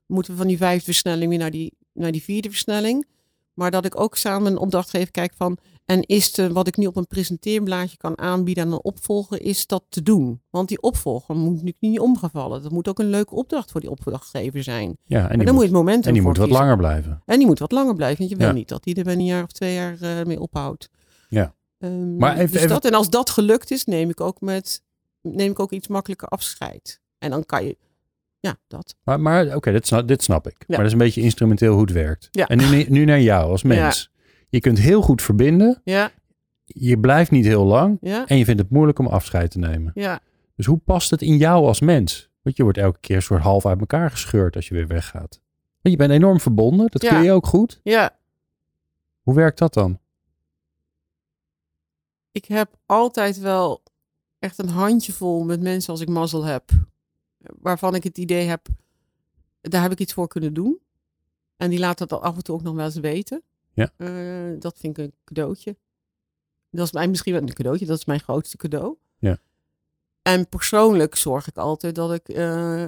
[0.06, 3.06] moeten we van die vijfde versnelling weer naar die, naar die vierde versnelling.
[3.54, 6.86] Maar dat ik ook samen een opdrachtgever kijk van, en is de, wat ik nu
[6.86, 10.42] op een presenteerblaadje kan aanbieden aan een opvolger, is dat te doen?
[10.50, 12.62] Want die opvolger moet natuurlijk niet omgevallen.
[12.64, 14.98] Dat moet ook een leuke opdracht voor die opdrachtgever zijn.
[15.06, 16.62] Ja, en Maar dan moet, moet je het momentum en die moet wat kiezen.
[16.64, 17.22] langer blijven.
[17.26, 19.32] En die moet wat langer blijven, want je wil niet dat die er binnen een
[19.32, 20.90] jaar of twee jaar eh, mee ophoudt.
[21.30, 21.56] Ja.
[21.86, 24.84] Ehm, Maar even- dus even- dat, en als dat gelukt is, neem ik ook met
[25.22, 27.02] neem ik ook iets makkelijker afscheid.
[27.18, 27.78] En dan kan je,
[28.40, 28.96] ja, dat.
[29.04, 30.64] Maar, maar oké, dit, snap, dit snap ik.
[30.68, 32.28] Maar dat is een beetje instrumenteel hoe het werkt.
[32.32, 32.48] Ja.
[32.48, 34.12] En nu, nu naar jou als mens.
[34.50, 35.82] Je kunt heel goed verbinden.
[35.84, 36.12] Ja,
[36.66, 37.98] Je blijft niet heel lang.
[38.02, 39.92] ja, En je vindt het moeilijk om afscheid te nemen.
[39.94, 40.20] ja.
[40.56, 42.30] Dus hoe past het in jou als mens?
[42.42, 45.40] Want je wordt elke keer een soort half uit elkaar gescheurd als je weer weggaat.
[45.82, 46.88] Want je bent enorm verbonden.
[46.90, 47.80] Dat kun je ook goed.
[47.84, 48.16] Ja,
[49.22, 50.00] Hoe werkt dat dan?
[52.36, 53.84] Ik heb altijd wel
[54.40, 56.70] echt een handjevol met mensen als ik mazzel heb.
[57.38, 58.68] Waarvan ik het idee heb,
[59.62, 60.80] daar heb ik iets voor kunnen doen.
[61.58, 63.42] En die laten dat af en toe ook nog wel eens weten.
[63.74, 63.92] Ja.
[63.98, 65.78] Eh, dat vind ik een cadeautje.
[66.70, 68.96] Dat is mijn, misschien wel een cadeautje, dat is mijn grootste cadeau.
[69.18, 69.38] Ja.
[70.22, 72.82] En persoonlijk zorg ik altijd dat ik eh,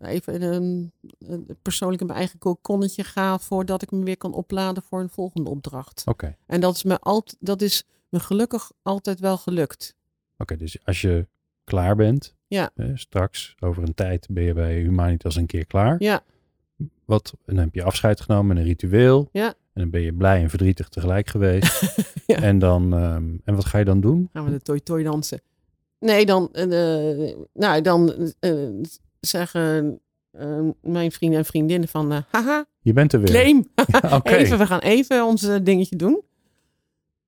[0.00, 4.32] even in een, een- persoonlijk in mijn eigen kokonnetje ga voordat ik me weer kan
[4.34, 6.02] opladen voor een volgende opdracht.
[6.06, 6.36] Oké.
[6.46, 9.96] En dat is me altijd, dat is me gelukkig altijd wel gelukt.
[10.36, 11.26] Oké, dus als je
[11.64, 12.70] klaar bent, Ja.
[12.74, 15.96] hè, straks over een tijd ben je bij Humanitas een keer klaar.
[15.98, 16.20] Ja,
[17.04, 19.28] Wat, en dan heb je afscheid genomen met een ritueel.
[19.32, 19.46] Ja.
[19.46, 19.54] En
[19.84, 21.80] dan ben je blij en verdrietig tegelijk geweest.
[22.26, 22.42] Ja.
[22.42, 24.28] En dan, ehm, en wat ga je dan doen?
[24.32, 25.40] gaan we de toi toi dansen.
[25.98, 28.52] Nee, dan, eh, nou, dan eh,
[29.20, 30.00] zeggen
[30.30, 33.28] eh, mijn vrienden en vriendinnen van, haha, Je bent er weer.
[33.28, 33.66] claim.
[34.18, 34.34] Oké.
[34.34, 36.22] Even, we gaan even ons dingetje doen.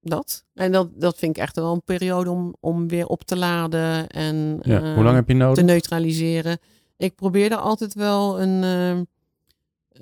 [0.02, 0.44] Dat.
[0.54, 4.06] En dat, dat vind ik echt wel een periode om, om weer op te laden
[4.08, 4.94] en Ja.
[4.94, 5.54] Hoe lang heb je nodig?
[5.58, 6.58] te neutraliseren.
[6.96, 8.88] Ik probeer er altijd wel een, eh,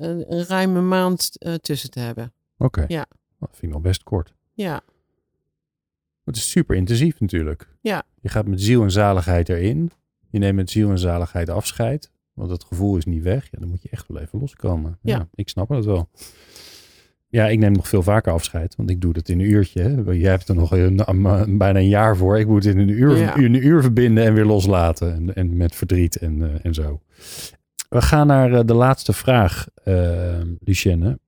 [0.07, 2.33] een, een ruime maand eh, tussen te hebben.
[2.59, 2.85] Oké.
[2.89, 3.07] Ja.
[3.39, 4.35] Dat vind ik nog best kort.
[4.53, 4.81] Ja,
[6.25, 7.69] Het is super intensief natuurlijk.
[7.81, 8.03] Ja.
[8.21, 9.91] Je gaat met ziel en zaligheid erin.
[10.31, 12.11] Je neemt met ziel en zaligheid afscheid.
[12.33, 13.49] Want het gevoel is niet weg.
[13.51, 14.99] Ja, dan moet je echt wel even loskomen.
[15.03, 15.29] Ja, Ja.
[15.35, 16.09] ik snap het wel.
[17.31, 18.77] Ja, ik neem nog veel vaker afscheid.
[18.77, 19.83] Want ik doe dat in een uurtje.
[19.83, 20.13] Hè.
[20.13, 22.39] Jij hebt er nog een, een- bijna een jaar voor.
[22.39, 23.37] Ik moet het in een uur, Ja.
[23.37, 25.15] een uur verbinden en weer loslaten.
[25.15, 27.01] En, en met verdriet en, eh, en zo.
[27.89, 31.19] We gaan naar eh, de laatste vraag, eh Lucienne.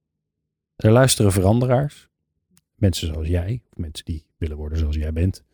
[0.77, 2.09] Er luisteren veranderaars.
[2.75, 3.63] Mensen zoals jij.
[3.71, 5.45] Of mensen die willen worden zoals jij bent.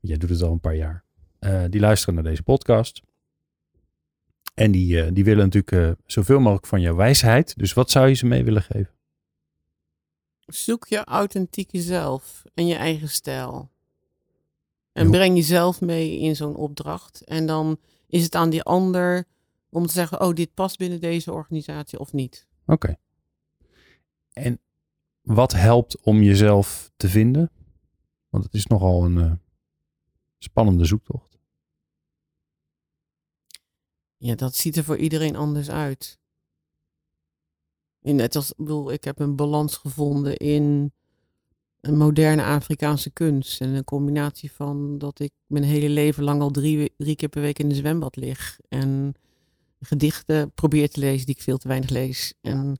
[0.00, 1.04] Jij doet het al een paar jaar.
[1.70, 3.02] Die luisteren naar deze podcast.
[4.54, 7.56] En die, die willen natuurlijk zoveel mogelijk van jouw wijsheid.
[7.58, 8.90] Dus wat zou je ze mee willen geven?
[10.48, 13.70] Zoek je authentieke zelf en je eigen stijl.
[14.92, 17.24] En breng jezelf mee in zo'n opdracht.
[17.24, 19.26] En dan is het aan die ander
[19.68, 22.46] om te zeggen, oh, dit past binnen deze organisatie of niet.
[22.66, 22.96] Oké.
[24.32, 24.60] En
[25.20, 27.50] wat helpt om jezelf te vinden?
[28.28, 29.32] Want het is nogal een eh,
[30.38, 31.38] spannende zoektocht.
[34.16, 36.18] Ja, dat ziet er voor iedereen anders uit.
[38.14, 40.92] Net als, ik bedoel, ik heb een balans gevonden in
[41.80, 43.60] een moderne Afrikaanse kunst.
[43.60, 47.42] En een combinatie van dat ik mijn hele leven lang al drie, drie keer per
[47.42, 48.58] week in de zwembad lig.
[48.68, 49.14] En
[49.80, 52.34] gedichten probeer te lezen die ik veel te weinig lees.
[52.40, 52.78] En,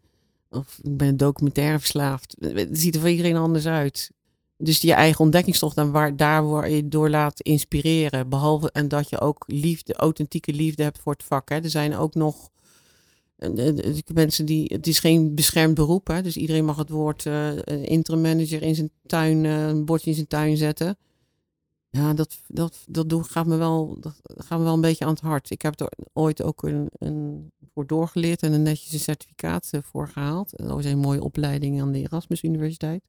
[0.50, 2.36] of ik ben documentaire verslaafd.
[2.38, 4.10] Het ziet er voor iedereen anders uit.
[4.56, 8.28] Dus je eigen ontdekkingstocht en waar, daar waar je door laat inspireren.
[8.28, 11.48] Behalve en dat je ook liefde, authentieke liefde hebt voor het vak.
[11.48, 11.56] Hè.
[11.56, 12.50] Er zijn ook nog
[14.14, 14.64] mensen die.
[14.72, 16.06] Het is geen beschermd beroep.
[16.06, 16.22] Hè.
[16.22, 20.16] Dus iedereen mag het woord eh interim manager in zijn tuin, eh, een bordje in
[20.16, 20.96] zijn tuin zetten.
[21.90, 25.10] Ja, dat, dat, dat doe, gaat, me wel, dat gaat me wel een beetje aan
[25.10, 25.50] het hart.
[25.50, 29.80] Ik heb er ooit ook een, een voor doorgeleerd en een netjes een certificaat eh,
[29.82, 30.52] voor gehaald.
[30.56, 33.02] Dat was een mooie opleiding aan de Erasmus Universiteit.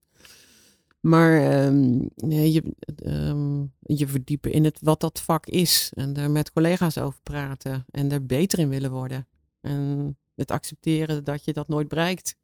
[0.99, 2.63] Maar ehm, nee, je,
[2.95, 5.91] ehm, je verdiepen in het, wat dat vak is.
[5.93, 7.85] En daar met collega's over praten.
[7.91, 9.27] En er beter in willen worden.
[9.61, 12.35] En het accepteren dat je dat nooit bereikt.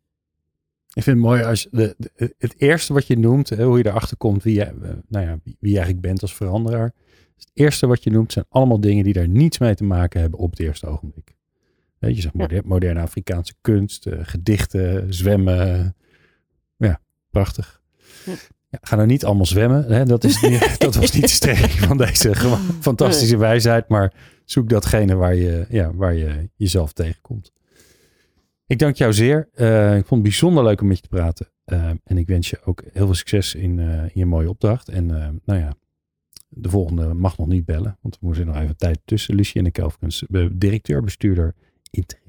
[0.94, 3.86] Ik vind het mooi als de, de- het eerste wat je noemt, hè, hoe je
[3.88, 4.74] erachter komt wie je, eh,
[5.08, 6.94] nou ja, wie, wie je eigenlijk bent als veranderaar.
[7.38, 10.40] Het eerste wat je noemt zijn allemaal dingen die daar niets mee te maken hebben
[10.40, 11.34] op het eerste ogenblik.
[12.00, 15.96] Je zegt moder- moderne Afrikaanse kunst, eh, gedichten, zwemmen.
[16.78, 17.00] Ja,
[17.30, 17.82] prachtig.
[18.26, 18.34] Ja.
[18.82, 19.92] Ga nou niet allemaal zwemmen.
[19.92, 20.06] Hè?
[20.06, 22.36] Dat, is niet, dat was niet de strekking van deze
[22.80, 23.88] fantastische wijsheid.
[23.90, 24.14] Maar
[24.46, 27.52] zoek datgene waar je, ja, waar je jezelf tegenkomt.
[28.68, 29.50] Ik dank jou zeer.
[29.54, 31.50] Eh, ik vond het bijzonder leuk om met je te praten.
[31.66, 34.90] Eh, en ik wens je ook heel veel succes in, eh, in je mooie opdracht.
[34.90, 35.06] En
[35.46, 35.76] nou ja,
[36.58, 37.98] de volgende mag nog niet bellen.
[38.02, 39.36] Want we moeten nog even tijd tussen.
[39.36, 41.56] Lucie en Kelfkens, eh, directeur-bestuurder
[41.92, 42.25] interim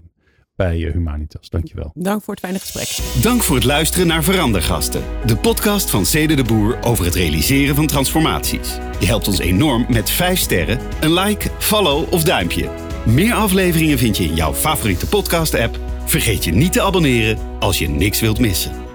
[0.56, 1.48] bij eh, Humanitas.
[1.48, 1.90] Dankjewel.
[1.94, 3.22] Dank voor het fijne gesprek.
[3.22, 5.02] Dank voor het luisteren naar Verandergasten.
[5.26, 8.78] De podcast van Cede de Boer over het realiseren van transformaties.
[9.00, 12.68] Je helpt ons enorm met 5 sterren, een like, follow of duimpje.
[13.06, 15.78] Meer afleveringen vind je in jouw favoriete podcast app.
[16.04, 18.85] Vergeet je niet te abonneren als je niks wilt missen.